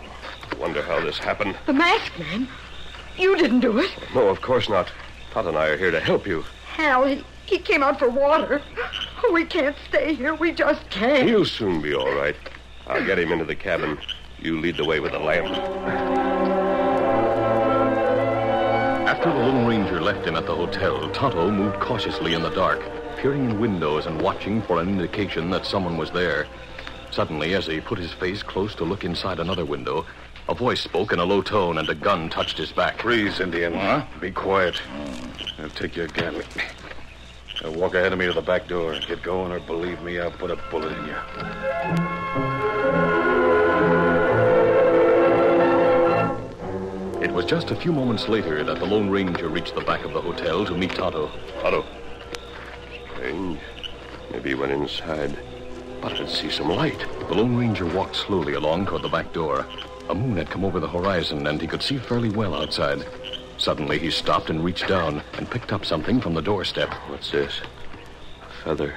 I 0.53 0.55
wonder 0.57 0.83
how 0.83 1.01
this 1.01 1.17
happened. 1.17 1.57
the 1.65 1.73
masked 1.73 2.19
man. 2.19 2.47
You 3.17 3.35
didn't 3.37 3.61
do 3.61 3.79
it. 3.79 3.91
No, 4.15 4.29
of 4.29 4.43
course 4.43 4.69
not. 4.69 4.93
Tonto 5.31 5.49
and 5.49 5.57
I 5.59 5.69
are 5.69 5.77
here 5.79 5.91
to 5.91 5.99
help 6.01 6.27
you. 6.27 6.45
Hal, 6.75 7.07
he, 7.07 7.25
he 7.47 7.59
came 7.59 7.83
out 7.83 7.99
for 7.99 8.09
water. 8.11 8.61
We 9.33 9.45
can't 9.47 9.77
stay 9.89 10.15
here. 10.15 10.35
We 10.35 10.53
just 10.53 10.89
can't. 10.91 11.27
He'll 11.27 11.45
soon 11.47 11.81
be 11.81 11.95
all 11.95 12.15
right. 12.15 12.37
I'll 12.87 13.05
get 13.05 13.19
him 13.19 13.33
into 13.33 13.45
the 13.47 13.57
cabin. 13.57 13.99
You 14.39 14.61
lead 14.61 14.77
the 14.77 14.85
way 14.85 15.01
with 15.01 15.13
the 15.13 15.19
lamp. 15.19 15.49
After 19.09 19.31
the 19.31 19.37
Lone 19.39 19.67
Ranger 19.67 20.01
left 20.03 20.27
him 20.27 20.37
at 20.37 20.47
the 20.47 20.55
hotel, 20.55 21.11
Tonto 21.11 21.51
moved 21.51 21.81
cautiously 21.81 22.35
in 22.35 22.43
the 22.43 22.51
dark, 22.51 22.81
peering 23.19 23.51
in 23.51 23.59
windows 23.59 24.07
and 24.07 24.23
watching 24.23 24.63
for 24.63 24.81
an 24.81 24.89
indication 24.89 25.51
that 25.51 25.67
someone 25.67 25.97
was 25.97 26.13
there. 26.13 26.47
Suddenly, 27.11 27.55
as 27.55 27.67
he 27.67 27.81
put 27.81 27.99
his 27.99 28.13
face 28.13 28.45
close 28.45 28.77
to 28.77 28.85
look 28.85 29.05
inside 29.05 29.41
another 29.41 29.65
window, 29.65 30.07
a 30.49 30.55
voice 30.55 30.81
spoke 30.81 31.13
in 31.13 31.19
a 31.19 31.25
low 31.25 31.43
tone 31.43 31.79
and 31.79 31.89
a 31.89 31.97
gun 31.97 32.31
touched 32.31 32.59
his 32.59 32.71
back. 32.71 33.03
Freeze, 33.03 33.41
Indian. 33.41 33.75
Huh? 33.75 34.05
Be 34.21 34.31
quiet. 34.31 34.81
Now 35.59 35.67
take 35.69 35.97
your 35.97 36.07
gun. 36.07 36.45
Now 37.61 37.73
walk 37.73 37.95
ahead 37.95 38.13
of 38.13 38.21
me 38.21 38.27
to 38.27 38.33
the 38.33 38.41
back 38.41 38.69
door. 38.69 38.97
Get 39.01 39.21
going, 39.25 39.51
or 39.51 39.59
believe 39.59 40.01
me, 40.03 40.21
I'll 40.21 40.31
put 40.31 40.53
a 40.53 40.57
bullet 40.71 40.97
in 40.97 41.07
you. 41.07 41.17
It 47.21 47.33
was 47.33 47.45
just 47.47 47.73
a 47.73 47.77
few 47.77 47.93
moments 47.93 48.29
later 48.29 48.63
that 48.63 48.79
the 48.79 48.87
Lone 48.87 49.11
Ranger 49.11 49.49
reached 49.49 49.75
the 49.75 49.81
back 49.81 50.05
of 50.05 50.13
the 50.13 50.21
hotel 50.21 50.65
to 50.65 50.77
meet 50.77 50.93
Tonto. 50.93 51.33
Otto. 51.65 51.85
Maybe 54.39 54.51
he 54.51 54.55
went 54.55 54.71
inside. 54.71 55.37
But 56.01 56.13
I'd 56.13 56.29
see 56.29 56.49
some 56.49 56.69
light. 56.69 57.05
The 57.27 57.35
Lone 57.35 57.57
Ranger 57.57 57.87
walked 57.87 58.15
slowly 58.15 58.55
along 58.55 58.87
toward 58.87 59.03
the 59.03 59.09
back 59.09 59.33
door. 59.33 59.67
A 60.09 60.15
moon 60.15 60.37
had 60.37 60.49
come 60.49 60.65
over 60.65 60.79
the 60.79 60.87
horizon, 60.87 61.49
and 61.49 61.61
he 61.61 61.67
could 61.67 61.83
see 61.83 61.99
fairly 61.99 62.31
well 62.31 62.55
outside. 62.55 63.05
Suddenly, 63.57 63.99
he 63.99 64.13
stopped 64.13 64.49
and 64.49 64.65
reached 64.65 64.87
down 64.87 65.23
and 65.37 65.51
picked 65.51 65.73
up 65.73 65.85
something 65.85 66.21
from 66.21 66.35
the 66.35 66.41
doorstep. 66.41 66.95
What's 67.09 67.33
this? 67.33 67.61
A 68.41 68.63
feather. 68.63 68.95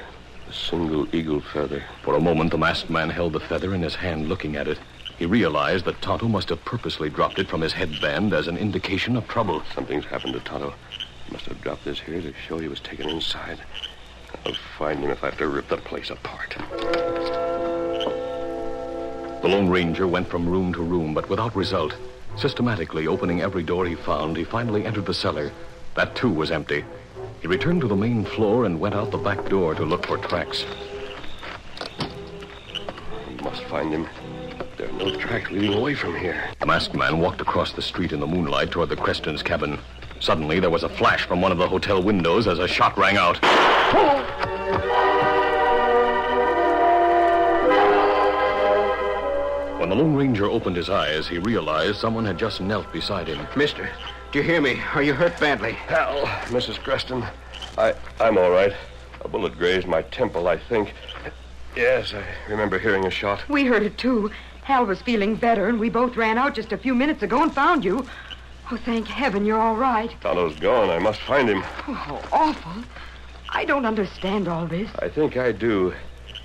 A 0.48 0.53
single 0.53 1.07
eagle 1.15 1.41
feather. 1.41 1.83
For 2.03 2.13
a 2.13 2.21
moment, 2.21 2.51
the 2.51 2.60
masked 2.60 2.91
man 2.91 3.10
held 3.10 3.33
the 3.33 3.39
feather 3.39 3.74
in 3.74 3.81
his 3.81 3.95
hand, 3.95 4.29
looking 4.29 4.57
at 4.57 4.67
it. 4.67 4.77
He 5.17 5.25
realized 5.25 5.86
that 5.86 6.03
Tonto 6.03 6.27
must 6.27 6.50
have 6.50 6.63
purposely 6.65 7.10
dropped 7.10 7.39
it 7.39 7.50
from 7.50 7.62
his 7.62 7.74
headband 7.74 8.36
as 8.36 8.48
an 8.48 8.57
indication 8.57 9.17
of 9.17 9.27
trouble. 9.27 9.63
Something's 9.74 10.05
happened 10.05 10.33
to 10.33 10.39
Tonto. 10.41 10.75
He 11.25 11.33
must 11.33 11.45
have 11.45 11.62
dropped 11.62 11.86
this 11.86 12.00
here 12.00 12.21
to 12.21 12.31
show 12.48 12.60
he 12.60 12.67
was 12.67 12.79
taken 12.79 13.10
inside. 13.10 13.60
I'll 14.45 14.53
find 14.77 15.00
him 15.00 15.09
if 15.11 15.23
I 15.23 15.27
have 15.27 15.38
to 15.38 15.47
rip 15.47 15.67
the 15.67 15.77
place 15.77 16.09
apart. 16.09 16.55
The 19.41 19.47
Lone 19.47 19.69
Ranger 19.69 20.07
went 20.07 20.27
from 20.27 20.47
room 20.47 20.73
to 20.73 20.81
room, 20.81 21.13
but 21.13 21.29
without 21.29 21.55
result. 21.55 21.95
Systematically 22.38 23.07
opening 23.07 23.41
every 23.41 23.63
door 23.63 23.85
he 23.85 23.95
found, 23.95 24.38
he 24.38 24.43
finally 24.43 24.85
entered 24.85 25.05
the 25.05 25.13
cellar. 25.13 25.51
That, 25.95 26.15
too, 26.15 26.29
was 26.29 26.51
empty. 26.51 26.85
He 27.41 27.47
returned 27.47 27.81
to 27.81 27.88
the 27.88 27.95
main 27.95 28.23
floor 28.23 28.65
and 28.65 28.79
went 28.79 28.95
out 28.95 29.11
the 29.11 29.17
back 29.17 29.50
door 29.50 29.73
to 29.75 29.83
look 29.83 30.05
for 30.05 30.17
tracks. 30.17 30.63
We 33.27 33.35
must 33.35 33.63
find 33.63 33.91
him. 33.91 34.07
There 34.77 34.88
are 34.89 34.93
no 34.93 35.15
tracks 35.15 35.50
leading 35.50 35.73
away 35.73 35.95
from 35.95 36.15
here. 36.15 36.43
The 36.59 36.65
masked 36.67 36.95
man 36.95 37.19
walked 37.19 37.41
across 37.41 37.73
the 37.73 37.81
street 37.81 38.11
in 38.11 38.19
the 38.19 38.27
moonlight 38.27 38.71
toward 38.71 38.89
the 38.89 38.95
Crestons' 38.95 39.43
cabin. 39.43 39.79
Suddenly, 40.19 40.59
there 40.59 40.69
was 40.69 40.83
a 40.83 40.89
flash 40.89 41.25
from 41.25 41.41
one 41.41 41.51
of 41.51 41.57
the 41.57 41.67
hotel 41.67 42.01
windows 42.01 42.45
as 42.47 42.59
a 42.59 42.67
shot 42.67 42.95
rang 42.95 43.17
out. 43.17 43.39
The 49.91 49.98
Lone 49.98 50.15
Ranger 50.15 50.45
opened 50.45 50.77
his 50.77 50.89
eyes, 50.89 51.27
he 51.27 51.38
realized 51.38 51.98
someone 51.98 52.24
had 52.24 52.38
just 52.38 52.62
knelt 52.62 52.89
beside 52.93 53.27
him. 53.27 53.45
Mister, 53.57 53.89
do 54.31 54.39
you 54.39 54.45
hear 54.45 54.62
me? 54.62 54.81
Are 54.95 55.03
you 55.03 55.13
hurt 55.13 55.38
badly? 55.38 55.74
Hal, 55.74 56.21
Mrs. 56.45 56.79
Creston, 56.79 57.25
I, 57.77 57.93
I'm 58.21 58.38
all 58.38 58.51
right. 58.51 58.74
A 59.19 59.27
bullet 59.27 59.57
grazed 59.57 59.88
my 59.88 60.01
temple, 60.03 60.48
I 60.48 60.57
think. 60.57 60.93
Yes, 61.75 62.13
I 62.13 62.24
remember 62.50 62.79
hearing 62.79 63.05
a 63.05 63.10
shot. 63.10 63.43
We 63.50 63.65
heard 63.65 63.83
it 63.83 63.98
too. 63.98 64.31
Hal 64.63 64.86
was 64.86 65.01
feeling 65.01 65.36
better, 65.36 65.67
and 65.67 65.77
we 65.77 65.89
both 65.89 66.15
ran 66.15 66.38
out 66.38 66.55
just 66.55 66.71
a 66.71 66.77
few 66.77 66.95
minutes 66.95 67.21
ago 67.21 67.43
and 67.43 67.53
found 67.53 67.83
you. 67.83 68.07
Oh, 68.71 68.77
thank 68.77 69.07
heaven 69.07 69.43
you're 69.43 69.60
all 69.60 69.75
right. 69.75 70.15
Tonto's 70.21 70.57
gone. 70.57 70.89
I 70.89 71.00
must 71.00 71.19
find 71.21 71.50
him. 71.50 71.63
Oh, 71.88 71.93
how 71.93 72.21
awful. 72.31 72.83
I 73.53 73.65
don't 73.65 73.86
understand 73.86 74.48
all 74.48 74.65
this. 74.65 74.89
I 75.00 75.10
think 75.10 75.36
I 75.38 75.51
do. 75.51 75.93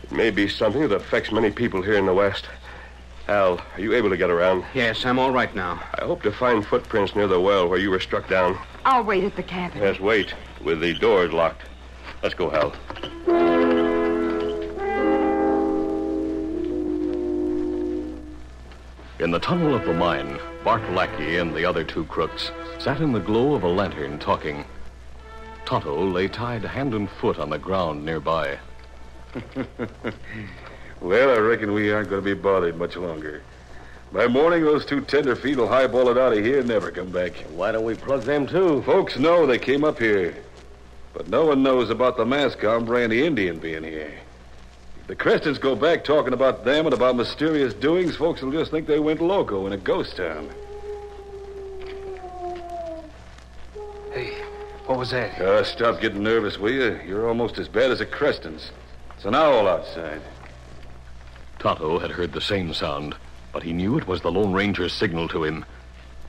It 0.02 0.12
may 0.12 0.30
be 0.30 0.48
something 0.48 0.82
that 0.82 0.92
affects 0.92 1.30
many 1.30 1.50
people 1.50 1.80
here 1.80 1.96
in 1.96 2.06
the 2.06 2.14
West. 2.14 2.46
Al, 3.28 3.58
are 3.58 3.80
you 3.80 3.94
able 3.94 4.10
to 4.10 4.16
get 4.16 4.30
around? 4.30 4.64
Yes, 4.74 5.04
I'm 5.04 5.18
all 5.18 5.30
right 5.30 5.54
now. 5.54 5.82
I 5.98 6.04
hope 6.04 6.22
to 6.22 6.32
find 6.32 6.66
footprints 6.66 7.14
near 7.14 7.26
the 7.26 7.40
well 7.40 7.68
where 7.68 7.78
you 7.78 7.90
were 7.90 8.00
struck 8.00 8.28
down. 8.28 8.58
I'll 8.84 9.04
wait 9.04 9.24
at 9.24 9.36
the 9.36 9.42
cabin. 9.42 9.82
Yes, 9.82 9.98
wait. 10.00 10.34
With 10.62 10.80
the 10.80 10.94
doors 10.94 11.32
locked. 11.32 11.62
Let's 12.22 12.34
go, 12.34 12.50
Hal. 12.50 12.72
In 19.18 19.30
the 19.30 19.40
tunnel 19.40 19.74
of 19.74 19.84
the 19.84 19.94
mine, 19.94 20.38
Bart 20.62 20.88
Lackey 20.92 21.38
and 21.38 21.54
the 21.54 21.64
other 21.64 21.82
two 21.82 22.04
crooks 22.04 22.50
sat 22.78 23.00
in 23.00 23.12
the 23.12 23.20
glow 23.20 23.54
of 23.54 23.62
a 23.62 23.68
lantern 23.68 24.18
talking. 24.18 24.64
Tonto 25.66 26.00
lay 26.06 26.28
tied 26.28 26.64
hand 26.64 26.94
and 26.94 27.10
foot 27.10 27.40
on 27.40 27.50
the 27.50 27.58
ground 27.58 28.04
nearby. 28.04 28.56
well, 31.00 31.30
I 31.30 31.38
reckon 31.38 31.74
we 31.74 31.90
aren't 31.90 32.08
going 32.08 32.22
to 32.22 32.34
be 32.34 32.40
bothered 32.40 32.76
much 32.76 32.96
longer. 32.96 33.42
By 34.12 34.28
morning, 34.28 34.62
those 34.62 34.86
two 34.86 35.00
tenderfeet 35.00 35.56
will 35.56 35.66
highball 35.66 36.08
it 36.08 36.16
out 36.16 36.32
of 36.32 36.44
here 36.44 36.60
and 36.60 36.68
never 36.68 36.92
come 36.92 37.10
back. 37.10 37.32
Why 37.50 37.72
don't 37.72 37.84
we 37.84 37.96
plug 37.96 38.22
them, 38.22 38.46
too? 38.46 38.82
Folks 38.82 39.18
know 39.18 39.44
they 39.44 39.58
came 39.58 39.82
up 39.82 39.98
here. 39.98 40.36
But 41.12 41.28
no 41.28 41.46
one 41.46 41.64
knows 41.64 41.90
about 41.90 42.16
the 42.16 42.24
mask 42.24 42.60
hombre 42.60 43.02
and 43.02 43.10
the 43.10 43.26
Indian 43.26 43.58
being 43.58 43.82
here. 43.82 44.14
If 45.00 45.08
the 45.08 45.16
Crestons 45.16 45.60
go 45.60 45.74
back 45.74 46.04
talking 46.04 46.32
about 46.32 46.64
them 46.64 46.86
and 46.86 46.94
about 46.94 47.16
mysterious 47.16 47.74
doings, 47.74 48.14
folks 48.14 48.40
will 48.40 48.52
just 48.52 48.70
think 48.70 48.86
they 48.86 49.00
went 49.00 49.20
loco 49.20 49.66
in 49.66 49.72
a 49.72 49.76
ghost 49.76 50.16
town. 50.16 50.48
What 55.06 55.22
was 55.22 55.38
that? 55.38 55.40
Uh, 55.40 55.62
stop 55.62 56.00
getting 56.00 56.22
nervous, 56.22 56.58
will 56.58 56.72
you? 56.72 57.00
You're 57.06 57.28
almost 57.28 57.58
as 57.58 57.68
bad 57.68 57.92
as 57.92 58.00
a 58.00 58.06
Crestons. 58.06 58.70
It's 59.14 59.24
an 59.24 59.36
owl 59.36 59.68
outside. 59.68 60.20
Tonto 61.60 62.00
had 62.00 62.10
heard 62.10 62.32
the 62.32 62.40
same 62.40 62.74
sound, 62.74 63.14
but 63.52 63.62
he 63.62 63.72
knew 63.72 63.96
it 63.98 64.08
was 64.08 64.22
the 64.22 64.32
Lone 64.32 64.52
Ranger's 64.52 64.92
signal 64.92 65.28
to 65.28 65.44
him. 65.44 65.64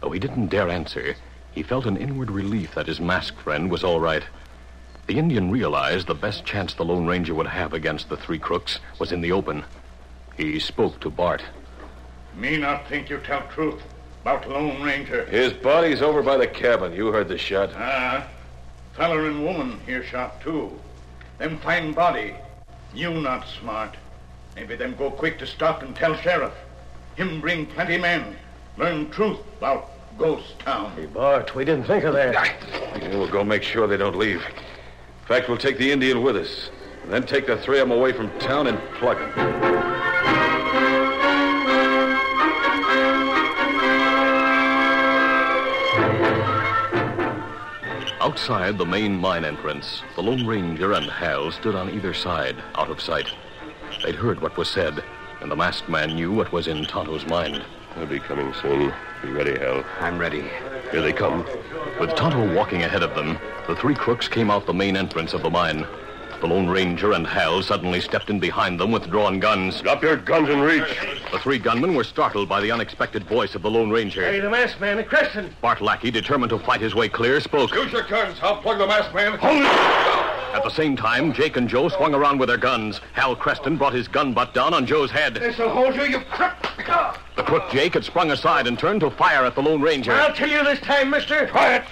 Though 0.01 0.11
he 0.11 0.19
didn't 0.19 0.47
dare 0.47 0.69
answer, 0.69 1.15
he 1.53 1.63
felt 1.63 1.87
an 1.87 1.97
inward 1.97 2.29
relief 2.29 2.75
that 2.75 2.85
his 2.85 2.99
masked 2.99 3.39
friend 3.39 3.71
was 3.71 3.83
all 3.83 3.99
right. 3.99 4.23
The 5.07 5.17
Indian 5.17 5.49
realized 5.49 6.05
the 6.05 6.13
best 6.13 6.45
chance 6.45 6.75
the 6.75 6.85
Lone 6.85 7.07
Ranger 7.07 7.33
would 7.33 7.47
have 7.47 7.73
against 7.73 8.09
the 8.09 8.17
three 8.17 8.39
crooks 8.39 8.79
was 8.99 9.11
in 9.11 9.21
the 9.21 9.31
open. 9.31 9.63
He 10.35 10.59
spoke 10.59 10.99
to 10.99 11.09
Bart. 11.09 11.41
Me 12.35 12.57
not 12.57 12.87
think 12.87 13.09
you 13.09 13.17
tell 13.21 13.41
truth 13.47 13.81
about 14.21 14.47
Lone 14.47 14.83
Ranger. 14.83 15.25
His 15.25 15.53
body's 15.53 16.03
over 16.03 16.21
by 16.21 16.37
the 16.37 16.47
cabin. 16.47 16.93
You 16.93 17.07
heard 17.07 17.27
the 17.27 17.39
shot. 17.39 17.71
Ah, 17.75 18.27
feller 18.97 19.27
and 19.27 19.45
woman 19.45 19.79
here 19.85 20.03
shot 20.03 20.41
too. 20.41 20.71
Them 21.37 21.59
find 21.59 21.93
body. 21.95 22.33
You 22.93 23.13
not 23.21 23.47
smart. 23.47 23.95
Maybe 24.55 24.75
them 24.75 24.95
go 24.97 25.11
quick 25.11 25.37
to 25.39 25.45
stop 25.45 25.83
and 25.83 25.95
tell 25.95 26.15
sheriff. 26.15 26.53
Him 27.15 27.39
bring 27.39 27.67
plenty 27.67 27.97
men. 27.97 28.35
Learn 28.75 29.09
truth 29.11 29.37
about 29.59 29.91
ghost 30.17 30.57
town. 30.59 30.91
Hey, 30.95 31.05
Bart, 31.05 31.53
we 31.53 31.63
didn't 31.63 31.85
think 31.85 32.03
of 32.05 32.13
that. 32.15 32.33
Yeah, 32.99 33.09
we'll 33.09 33.27
go 33.27 33.43
make 33.43 33.61
sure 33.61 33.85
they 33.85 33.97
don't 33.97 34.17
leave. 34.17 34.41
In 34.41 35.27
fact, 35.27 35.47
we'll 35.47 35.57
take 35.57 35.77
the 35.77 35.91
Indian 35.91 36.23
with 36.23 36.35
us. 36.35 36.71
And 37.03 37.13
then 37.13 37.23
take 37.23 37.45
the 37.45 37.57
three 37.57 37.79
of 37.79 37.87
them 37.87 37.97
away 37.97 38.13
from 38.13 38.29
town 38.39 38.67
and 38.67 38.79
plug 38.95 39.19
them. 39.19 39.76
Outside 48.27 48.77
the 48.77 48.85
main 48.85 49.17
mine 49.17 49.45
entrance, 49.45 50.03
the 50.17 50.21
Lone 50.21 50.45
Ranger 50.45 50.91
and 50.91 51.09
Hal 51.09 51.49
stood 51.49 51.75
on 51.75 51.89
either 51.89 52.13
side, 52.13 52.57
out 52.75 52.89
of 52.89 52.99
sight. 52.99 53.29
They'd 54.03 54.15
heard 54.15 54.41
what 54.41 54.57
was 54.57 54.69
said, 54.69 55.01
and 55.39 55.49
the 55.49 55.55
masked 55.55 55.87
man 55.87 56.13
knew 56.13 56.33
what 56.33 56.51
was 56.51 56.67
in 56.67 56.83
Tonto's 56.83 57.25
mind. 57.25 57.63
They'll 57.95 58.05
be 58.05 58.19
coming 58.19 58.53
soon. 58.55 58.93
Be 59.21 59.29
ready, 59.29 59.57
Hal. 59.57 59.81
I'm 60.01 60.17
ready. 60.17 60.41
Here 60.91 61.01
they 61.01 61.13
come. 61.13 61.45
With 62.01 62.15
Tonto 62.17 62.53
walking 62.53 62.83
ahead 62.83 63.01
of 63.01 63.15
them, 63.15 63.39
the 63.65 63.77
three 63.77 63.95
crooks 63.95 64.27
came 64.27 64.51
out 64.51 64.65
the 64.65 64.73
main 64.73 64.97
entrance 64.97 65.31
of 65.33 65.41
the 65.41 65.49
mine. 65.49 65.87
The 66.39 66.47
Lone 66.47 66.67
Ranger 66.67 67.13
and 67.13 67.25
Hal 67.25 67.63
suddenly 67.63 67.99
stepped 67.99 68.29
in 68.29 68.39
behind 68.39 68.79
them 68.79 68.91
with 68.91 69.09
drawn 69.09 69.39
guns. 69.39 69.81
Drop 69.81 70.03
your 70.03 70.17
guns 70.17 70.49
and 70.49 70.61
reach. 70.61 70.95
The 71.31 71.39
three 71.39 71.57
gunmen 71.57 71.95
were 71.95 72.03
startled 72.03 72.47
by 72.47 72.61
the 72.61 72.71
unexpected 72.71 73.23
voice 73.23 73.55
of 73.55 73.63
the 73.63 73.71
Lone 73.71 73.89
Ranger. 73.89 74.23
Hey, 74.23 74.39
the 74.39 74.49
masked 74.49 74.79
man, 74.79 74.97
the 74.97 75.03
Creston. 75.03 75.55
Bart 75.61 75.81
Lackey, 75.81 76.11
determined 76.11 76.51
to 76.51 76.59
fight 76.59 76.79
his 76.79 76.93
way 76.93 77.09
clear, 77.09 77.39
spoke. 77.39 77.73
Use 77.73 77.91
your 77.91 78.03
guns. 78.03 78.37
I'll 78.43 78.61
plug 78.61 78.77
the 78.77 78.85
masked 78.85 79.15
man. 79.15 79.37
Hold 79.39 79.61
it! 79.61 80.55
At 80.55 80.63
the 80.63 80.69
same 80.69 80.95
time, 80.95 81.33
Jake 81.33 81.57
and 81.57 81.67
Joe 81.67 81.89
swung 81.89 82.13
around 82.13 82.37
with 82.37 82.49
their 82.49 82.57
guns. 82.57 83.01
Hal 83.13 83.35
Creston 83.35 83.75
brought 83.75 83.93
his 83.93 84.07
gun 84.07 84.33
butt 84.33 84.53
down 84.53 84.75
on 84.75 84.85
Joe's 84.85 85.11
head. 85.11 85.35
This'll 85.35 85.69
hold 85.69 85.95
you, 85.95 86.03
you 86.03 86.19
crook. 86.19 86.53
The 87.35 87.43
crook 87.43 87.69
Jake 87.71 87.95
had 87.95 88.05
sprung 88.05 88.31
aside 88.31 88.67
and 88.67 88.77
turned 88.77 89.01
to 89.01 89.09
fire 89.09 89.43
at 89.43 89.55
the 89.55 89.61
Lone 89.61 89.81
Ranger. 89.81 90.13
I'll 90.13 90.33
kill 90.33 90.49
you 90.49 90.63
this 90.63 90.79
time, 90.81 91.09
mister. 91.09 91.47
Try 91.47 91.83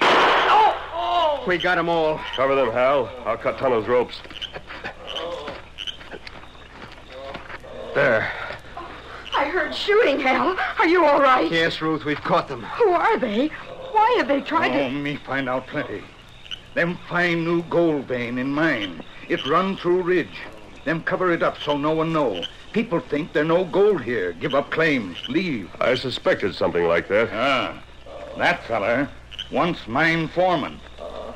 it. 1.45 1.47
We 1.47 1.57
got 1.57 1.77
'em 1.77 1.89
all. 1.89 2.19
Cover 2.35 2.55
them, 2.55 2.71
Hal. 2.71 3.09
I'll 3.25 3.37
cut 3.37 3.57
Tonto's 3.57 3.87
ropes. 3.87 4.21
There. 7.93 8.29
I 9.37 9.45
heard 9.45 9.73
shooting, 9.73 10.19
Hal. 10.19 10.57
Are 10.79 10.87
you 10.87 11.05
all 11.05 11.21
right? 11.21 11.49
Yes, 11.51 11.81
Ruth, 11.81 12.05
we've 12.05 12.21
caught 12.21 12.47
them. 12.47 12.63
Who 12.63 12.89
are 12.89 13.17
they? 13.17 13.47
Why 13.91 14.15
have 14.17 14.27
they 14.27 14.41
tried 14.41 14.71
Oh, 14.75 14.89
to... 14.89 14.91
me 14.91 15.15
find 15.17 15.47
out 15.47 15.67
plenty. 15.67 16.03
Them 16.73 16.97
find 17.07 17.45
new 17.45 17.63
gold 17.63 18.05
vein 18.05 18.37
in 18.37 18.53
mine. 18.53 19.01
It 19.29 19.45
run 19.47 19.77
through 19.77 20.01
ridge. 20.01 20.41
Them 20.83 21.01
cover 21.01 21.31
it 21.31 21.41
up 21.41 21.57
so 21.61 21.77
no 21.77 21.91
one 21.93 22.11
know. 22.11 22.43
People 22.73 22.99
think 22.99 23.31
there 23.31 23.45
no 23.45 23.63
gold 23.63 24.01
here. 24.01 24.33
Give 24.33 24.53
up 24.53 24.69
claims. 24.71 25.17
Leave. 25.29 25.69
I 25.79 25.95
suspected 25.95 26.53
something 26.53 26.83
like 26.85 27.07
that. 27.07 27.29
Ah, 27.31 27.81
that 28.37 28.63
feller 28.65 29.09
once 29.51 29.87
mine 29.87 30.27
foreman. 30.27 30.79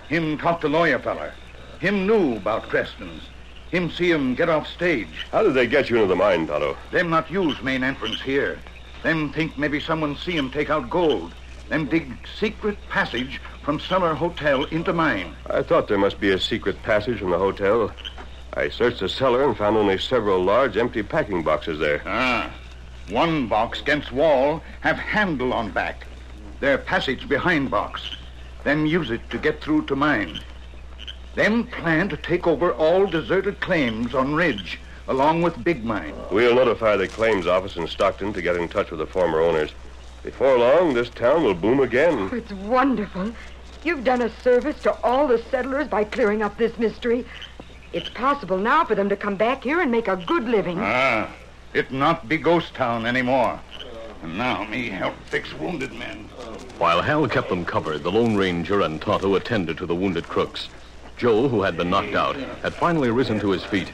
Him 0.09 0.39
talk 0.39 0.59
to 0.61 0.67
lawyer 0.67 0.97
feller. 0.97 1.33
Him 1.79 2.07
knew 2.07 2.35
about 2.35 2.67
Creston's. 2.67 3.23
Him 3.69 3.91
see 3.91 4.11
'em 4.11 4.33
get 4.33 4.49
off 4.49 4.67
stage. 4.67 5.27
How 5.31 5.43
did 5.43 5.53
they 5.53 5.67
get 5.67 5.89
you 5.89 5.97
into 5.97 6.07
the 6.07 6.15
mine, 6.15 6.47
Tonto? 6.47 6.75
Them 6.91 7.11
not 7.11 7.29
use 7.29 7.61
main 7.61 7.83
entrance 7.83 8.19
here. 8.19 8.59
Them 9.03 9.31
think 9.31 9.55
maybe 9.57 9.79
someone 9.79 10.17
see 10.17 10.35
'em 10.35 10.49
take 10.49 10.71
out 10.71 10.89
gold. 10.89 11.31
Them 11.69 11.85
dig 11.85 12.11
secret 12.39 12.77
passage 12.89 13.39
from 13.61 13.79
cellar 13.79 14.15
hotel 14.15 14.63
into 14.65 14.91
mine. 14.91 15.35
I 15.47 15.61
thought 15.61 15.87
there 15.87 15.99
must 15.99 16.19
be 16.19 16.31
a 16.31 16.39
secret 16.39 16.81
passage 16.81 17.19
from 17.19 17.29
the 17.29 17.37
hotel. 17.37 17.91
I 18.55 18.69
searched 18.69 19.01
the 19.01 19.09
cellar 19.09 19.43
and 19.45 19.55
found 19.55 19.77
only 19.77 19.99
several 19.99 20.43
large 20.43 20.75
empty 20.75 21.03
packing 21.03 21.43
boxes 21.43 21.77
there. 21.77 22.01
Ah, 22.07 22.49
one 23.09 23.45
box 23.45 23.79
against 23.79 24.11
wall 24.11 24.63
have 24.81 24.97
handle 24.97 25.53
on 25.53 25.69
back. 25.69 26.07
Their 26.59 26.79
passage 26.79 27.29
behind 27.29 27.69
box. 27.69 28.15
Them 28.63 28.85
use 28.85 29.09
it 29.09 29.29
to 29.29 29.37
get 29.37 29.61
through 29.61 29.85
to 29.85 29.95
mine. 29.95 30.39
Them 31.35 31.65
plan 31.65 32.09
to 32.09 32.17
take 32.17 32.45
over 32.47 32.73
all 32.73 33.05
deserted 33.05 33.61
claims 33.61 34.13
on 34.13 34.35
Ridge, 34.35 34.79
along 35.07 35.41
with 35.41 35.63
Big 35.63 35.85
Mine. 35.85 36.13
We'll 36.31 36.55
notify 36.55 36.97
the 36.97 37.07
claims 37.07 37.47
office 37.47 37.77
in 37.77 37.87
Stockton 37.87 38.33
to 38.33 38.41
get 38.41 38.55
in 38.55 38.67
touch 38.67 38.91
with 38.91 38.99
the 38.99 39.05
former 39.05 39.39
owners. 39.39 39.71
Before 40.23 40.57
long, 40.57 40.93
this 40.93 41.09
town 41.09 41.43
will 41.43 41.53
boom 41.53 41.79
again. 41.79 42.29
Oh, 42.31 42.35
it's 42.35 42.51
wonderful. 42.51 43.31
You've 43.83 44.03
done 44.03 44.21
a 44.21 44.29
service 44.41 44.75
to 44.83 44.93
all 45.01 45.27
the 45.27 45.41
settlers 45.49 45.87
by 45.87 46.03
clearing 46.03 46.41
up 46.41 46.57
this 46.57 46.77
mystery. 46.77 47.25
It's 47.93 48.09
possible 48.09 48.57
now 48.57 48.83
for 48.83 48.95
them 48.95 49.09
to 49.09 49.15
come 49.15 49.35
back 49.35 49.63
here 49.63 49.79
and 49.79 49.91
make 49.91 50.09
a 50.09 50.17
good 50.17 50.43
living. 50.43 50.77
Ah, 50.79 51.33
it 51.73 51.91
not 51.91 52.27
be 52.27 52.37
ghost 52.37 52.73
town 52.73 53.05
anymore. 53.05 53.59
And 54.21 54.37
now 54.37 54.65
me 54.65 54.89
help 54.89 55.15
fix 55.29 55.53
wounded 55.59 55.93
men. 55.93 56.29
While 56.77 57.01
Hal 57.01 57.27
kept 57.27 57.49
them 57.49 57.65
covered, 57.65 58.03
the 58.03 58.11
Lone 58.11 58.35
Ranger 58.35 58.81
and 58.81 59.01
Tonto 59.01 59.35
attended 59.35 59.77
to 59.77 59.85
the 59.85 59.95
wounded 59.95 60.27
crooks. 60.27 60.69
Joe, 61.17 61.47
who 61.47 61.61
had 61.61 61.77
been 61.77 61.89
knocked 61.89 62.15
out, 62.15 62.37
had 62.61 62.73
finally 62.73 63.11
risen 63.11 63.39
to 63.41 63.51
his 63.51 63.63
feet. 63.63 63.91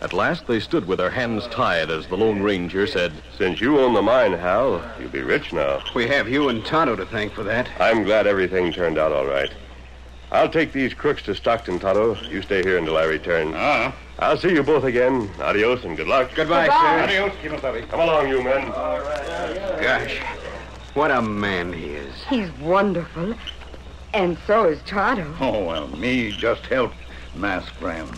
At 0.00 0.12
last, 0.12 0.46
they 0.46 0.60
stood 0.60 0.86
with 0.86 0.98
their 0.98 1.10
hands 1.10 1.46
tied 1.48 1.90
as 1.90 2.06
the 2.06 2.16
Lone 2.16 2.42
Ranger 2.42 2.86
said, 2.86 3.12
Since 3.36 3.60
you 3.60 3.78
own 3.78 3.94
the 3.94 4.02
mine, 4.02 4.32
Hal, 4.32 4.82
you'll 5.00 5.10
be 5.10 5.22
rich 5.22 5.52
now. 5.52 5.82
We 5.94 6.06
have 6.06 6.28
you 6.28 6.48
and 6.48 6.64
Tonto 6.64 6.96
to 6.96 7.06
thank 7.06 7.32
for 7.32 7.42
that. 7.44 7.68
I'm 7.80 8.04
glad 8.04 8.26
everything 8.26 8.72
turned 8.72 8.98
out 8.98 9.12
all 9.12 9.26
right. 9.26 9.50
I'll 10.30 10.48
take 10.48 10.72
these 10.72 10.92
crooks 10.92 11.22
to 11.22 11.34
Stockton, 11.34 11.78
Tonto. 11.78 12.14
You 12.28 12.42
stay 12.42 12.62
here 12.62 12.76
until 12.76 12.98
I 12.98 13.04
return. 13.04 13.52
Ah. 13.54 13.94
I'll 14.18 14.36
see 14.36 14.52
you 14.52 14.62
both 14.62 14.84
again. 14.84 15.30
Adios 15.40 15.84
and 15.84 15.96
good 15.96 16.08
luck. 16.08 16.30
Goodbye, 16.34 16.66
Goodbye. 16.66 17.06
sir. 17.06 17.20
Adios, 17.20 17.32
Kemo 17.40 17.60
Sabe. 17.60 17.88
Come 17.88 18.00
along, 18.00 18.28
you 18.28 18.42
men. 18.42 18.70
All 18.72 18.98
right. 18.98 19.80
Gosh, 19.80 20.18
what 20.94 21.10
a 21.10 21.22
man 21.22 21.72
he 21.72 21.90
is. 21.90 22.14
He's 22.28 22.50
wonderful. 22.58 23.34
And 24.12 24.36
so 24.46 24.64
is 24.64 24.80
Tonto. 24.82 25.34
Oh, 25.40 25.64
well, 25.64 25.86
me 25.88 26.32
just 26.32 26.66
help 26.66 26.92
Mask 27.36 27.72
Ram. 27.80 28.10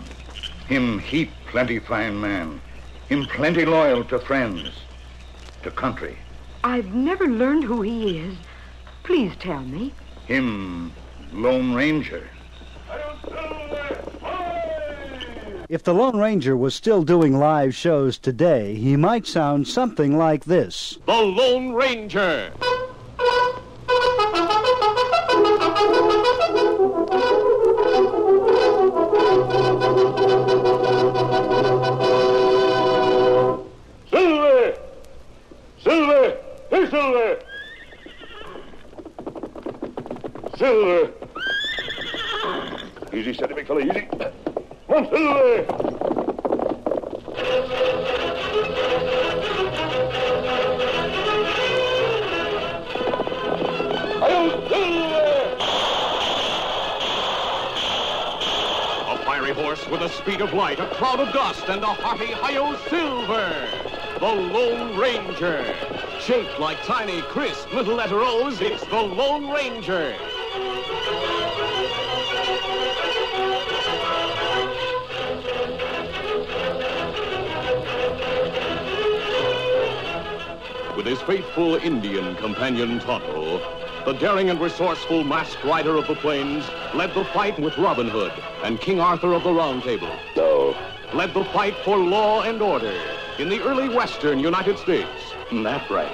Him 0.66 0.99
heap 1.01 1.31
plenty 1.49 1.79
fine 1.79 2.20
man. 2.20 2.61
Him 3.09 3.27
plenty 3.27 3.64
loyal 3.64 4.05
to 4.05 4.18
friends, 4.18 4.70
to 5.62 5.70
country. 5.70 6.16
I've 6.64 6.94
never 6.94 7.27
learned 7.27 7.64
who 7.64 7.83
he 7.83 8.18
is. 8.18 8.37
Please 9.03 9.33
tell 9.40 9.61
me. 9.61 9.92
Him 10.27 10.92
Lone 11.32 11.72
Ranger. 11.72 12.28
If 15.68 15.84
the 15.84 15.94
Lone 15.94 16.16
Ranger 16.16 16.56
was 16.56 16.74
still 16.74 17.04
doing 17.04 17.38
live 17.38 17.74
shows 17.76 18.18
today, 18.18 18.74
he 18.74 18.96
might 18.96 19.26
sound 19.28 19.68
something 19.68 20.18
like 20.18 20.44
this. 20.44 20.98
The 21.06 21.12
Lone 21.12 21.72
Ranger. 21.72 22.52
Silver! 34.10 34.74
Silver! 35.80 36.36
Hey, 36.70 36.90
Silver! 36.90 37.38
Silver! 40.56 41.19
Steady, 43.40 43.55
big 43.55 43.66
fella, 43.66 43.81
easy. 43.81 44.03
Come 44.03 44.96
on, 44.96 45.09
Silver! 45.09 45.64
Hi-yo, 54.20 54.68
Silver! 54.68 55.57
A 59.09 59.24
fiery 59.24 59.53
horse 59.55 59.88
with 59.88 60.00
the 60.00 60.09
speed 60.09 60.42
of 60.42 60.53
light, 60.53 60.79
a 60.79 60.87
cloud 60.88 61.20
of 61.20 61.33
dust, 61.33 61.66
and 61.70 61.83
a 61.83 61.87
hearty 61.87 62.26
hi-yo 62.26 62.76
silver. 62.90 63.50
The 64.18 64.26
Lone 64.26 64.98
Ranger. 64.98 65.64
Shaped 66.20 66.61
like 66.61 66.76
tiny, 66.83 67.22
crisp 67.22 67.72
little 67.72 67.94
letter 67.94 68.20
O's, 68.20 68.61
it's 68.61 68.85
the 68.85 69.00
Lone 69.00 69.48
Ranger. 69.50 70.14
With 81.00 81.06
his 81.06 81.22
faithful 81.22 81.76
Indian 81.76 82.36
companion 82.36 83.00
Tonto, 83.00 83.62
the 84.04 84.12
daring 84.12 84.50
and 84.50 84.60
resourceful 84.60 85.24
masked 85.24 85.64
rider 85.64 85.96
of 85.96 86.06
the 86.06 86.14
plains 86.14 86.68
led 86.92 87.14
the 87.14 87.24
fight 87.24 87.58
with 87.58 87.78
Robin 87.78 88.06
Hood 88.06 88.34
and 88.64 88.78
King 88.78 89.00
Arthur 89.00 89.32
of 89.32 89.42
the 89.42 89.50
Round 89.50 89.82
Table. 89.82 90.14
No. 90.36 90.76
Led 91.14 91.32
the 91.32 91.44
fight 91.46 91.74
for 91.86 91.96
law 91.96 92.42
and 92.42 92.60
order 92.60 93.00
in 93.38 93.48
the 93.48 93.62
early 93.62 93.88
western 93.88 94.40
United 94.40 94.76
States. 94.76 95.08
Mm, 95.48 95.64
that's 95.64 95.90
right. 95.90 96.12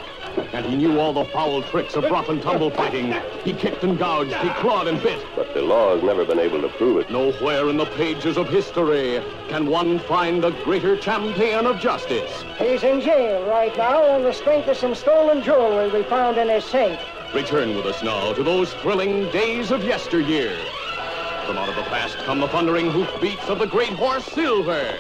And 0.53 0.65
he 0.67 0.77
knew 0.77 0.99
all 0.99 1.13
the 1.13 1.25
foul 1.27 1.63
tricks 1.63 1.97
of 1.97 2.05
rough 2.05 2.29
and 2.29 2.41
tumble 2.41 2.71
fighting. 2.71 3.15
He 3.45 3.53
kicked 3.53 3.85
and 3.85 3.99
gouged, 3.99 4.35
he 4.35 4.49
clawed 4.61 4.89
and 4.89 5.03
bit. 5.03 5.25
But 5.35 5.53
the 5.53 5.63
law 5.63 5.95
has 5.95 6.03
never 6.03 6.25
been 6.25 6.39
able 6.39 6.61
to 6.63 6.69
prove 6.69 6.99
it. 6.99 7.11
Nowhere 7.11 7.69
in 7.69 7.77
the 7.77 7.87
pages 7.87 8.37
of 8.37 8.49
history 8.49 9.23
can 9.49 9.67
one 9.67 9.99
find 9.99 10.45
a 10.45 10.51
greater 10.51 10.97
champion 10.97 11.67
of 11.67 11.79
justice. 11.79 12.45
He's 12.59 12.83
in 12.83 13.01
jail 13.01 13.45
right 13.45 13.77
now 13.77 14.03
on 14.03 14.23
the 14.23 14.33
strength 14.33 14.69
of 14.69 14.77
some 14.77 14.95
stolen 14.95 15.43
jewelry 15.43 15.89
we 15.89 16.03
found 16.05 16.39
in 16.39 16.49
his 16.49 16.65
safe. 16.65 16.99
Return 17.35 17.77
with 17.77 17.87
us 17.87 18.03
now 18.03 18.33
to 18.33 18.43
those 18.43 18.73
thrilling 18.75 19.31
days 19.31 19.71
of 19.71 19.85
yesteryear. 19.85 20.57
From 21.47 21.59
out 21.59 21.69
of 21.69 21.77
the 21.77 21.83
past 21.83 22.17
come 22.19 22.41
the 22.41 22.49
thundering 22.49 22.91
hoofbeats 22.91 23.49
of 23.49 23.59
the 23.59 23.67
great 23.67 23.91
horse 23.91 24.25
Silver. 24.25 24.97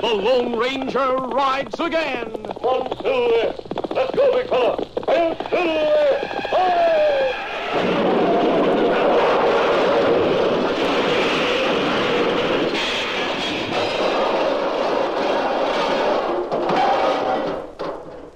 The 0.00 0.06
Lone 0.06 0.56
Ranger 0.56 1.16
rides 1.16 1.78
again. 1.80 2.32
Come 2.44 2.64
on, 2.64 3.02
Silver! 3.02 3.65
Let's 3.96 4.14
go, 4.14 4.30
big 4.30 4.46
fella! 4.50 4.76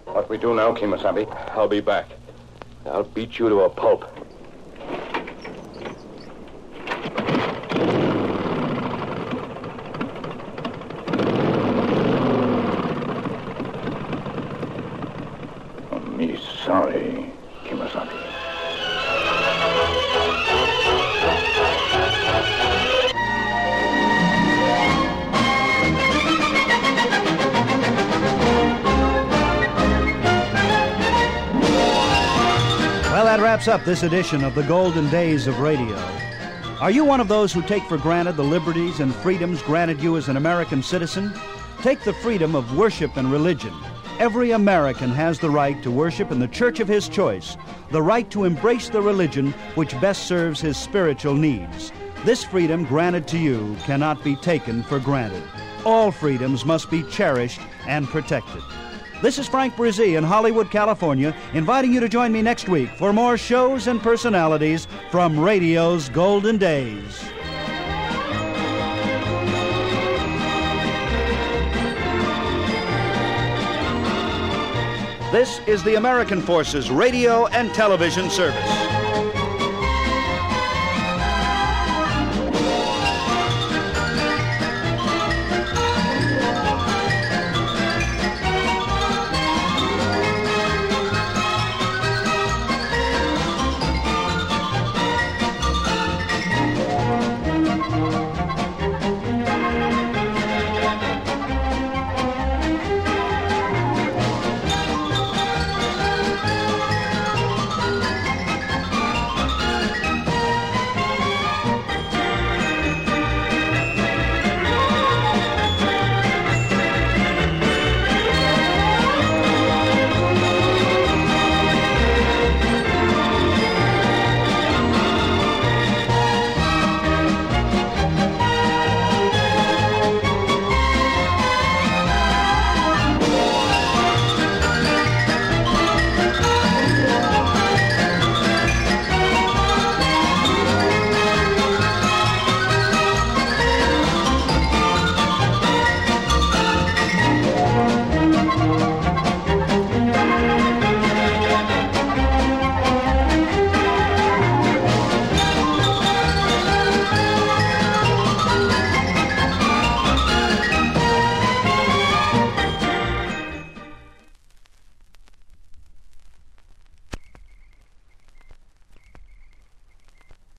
What 0.06 0.30
we 0.30 0.38
do 0.38 0.54
now, 0.54 0.72
Kemo 0.74 0.98
Sabe? 0.98 1.28
I'll 1.50 1.68
be 1.68 1.80
back. 1.80 2.06
I'll 2.86 3.04
beat 3.04 3.38
you 3.38 3.50
to 3.50 3.60
a 3.60 3.68
pulp. 3.68 4.19
That 33.30 33.40
wraps 33.40 33.68
up 33.68 33.84
this 33.84 34.02
edition 34.02 34.42
of 34.42 34.56
the 34.56 34.62
Golden 34.64 35.08
Days 35.08 35.46
of 35.46 35.60
Radio. 35.60 35.96
Are 36.80 36.90
you 36.90 37.04
one 37.04 37.20
of 37.20 37.28
those 37.28 37.52
who 37.52 37.62
take 37.62 37.84
for 37.84 37.96
granted 37.96 38.32
the 38.32 38.42
liberties 38.42 38.98
and 38.98 39.14
freedoms 39.14 39.62
granted 39.62 40.02
you 40.02 40.16
as 40.16 40.28
an 40.28 40.36
American 40.36 40.82
citizen? 40.82 41.32
Take 41.80 42.02
the 42.02 42.12
freedom 42.12 42.56
of 42.56 42.76
worship 42.76 43.16
and 43.16 43.30
religion. 43.30 43.72
Every 44.18 44.50
American 44.50 45.10
has 45.10 45.38
the 45.38 45.48
right 45.48 45.80
to 45.84 45.92
worship 45.92 46.32
in 46.32 46.40
the 46.40 46.48
church 46.48 46.80
of 46.80 46.88
his 46.88 47.08
choice, 47.08 47.56
the 47.92 48.02
right 48.02 48.28
to 48.32 48.42
embrace 48.42 48.88
the 48.88 49.00
religion 49.00 49.52
which 49.76 50.00
best 50.00 50.26
serves 50.26 50.60
his 50.60 50.76
spiritual 50.76 51.34
needs. 51.34 51.92
This 52.24 52.42
freedom 52.42 52.84
granted 52.84 53.28
to 53.28 53.38
you 53.38 53.76
cannot 53.84 54.24
be 54.24 54.34
taken 54.34 54.82
for 54.82 54.98
granted. 54.98 55.44
All 55.84 56.10
freedoms 56.10 56.64
must 56.64 56.90
be 56.90 57.04
cherished 57.04 57.60
and 57.86 58.08
protected. 58.08 58.64
This 59.22 59.38
is 59.38 59.46
Frank 59.46 59.76
Bresee 59.76 60.16
in 60.16 60.24
Hollywood, 60.24 60.70
California, 60.70 61.36
inviting 61.52 61.92
you 61.92 62.00
to 62.00 62.08
join 62.08 62.32
me 62.32 62.40
next 62.40 62.70
week 62.70 62.88
for 62.96 63.12
more 63.12 63.36
shows 63.36 63.86
and 63.86 64.00
personalities 64.00 64.88
from 65.10 65.38
radio's 65.38 66.08
golden 66.08 66.56
days. 66.56 67.20
This 75.30 75.60
is 75.66 75.84
the 75.84 75.96
American 75.96 76.40
Forces 76.40 76.90
Radio 76.90 77.46
and 77.48 77.74
Television 77.74 78.30
Service. 78.30 78.99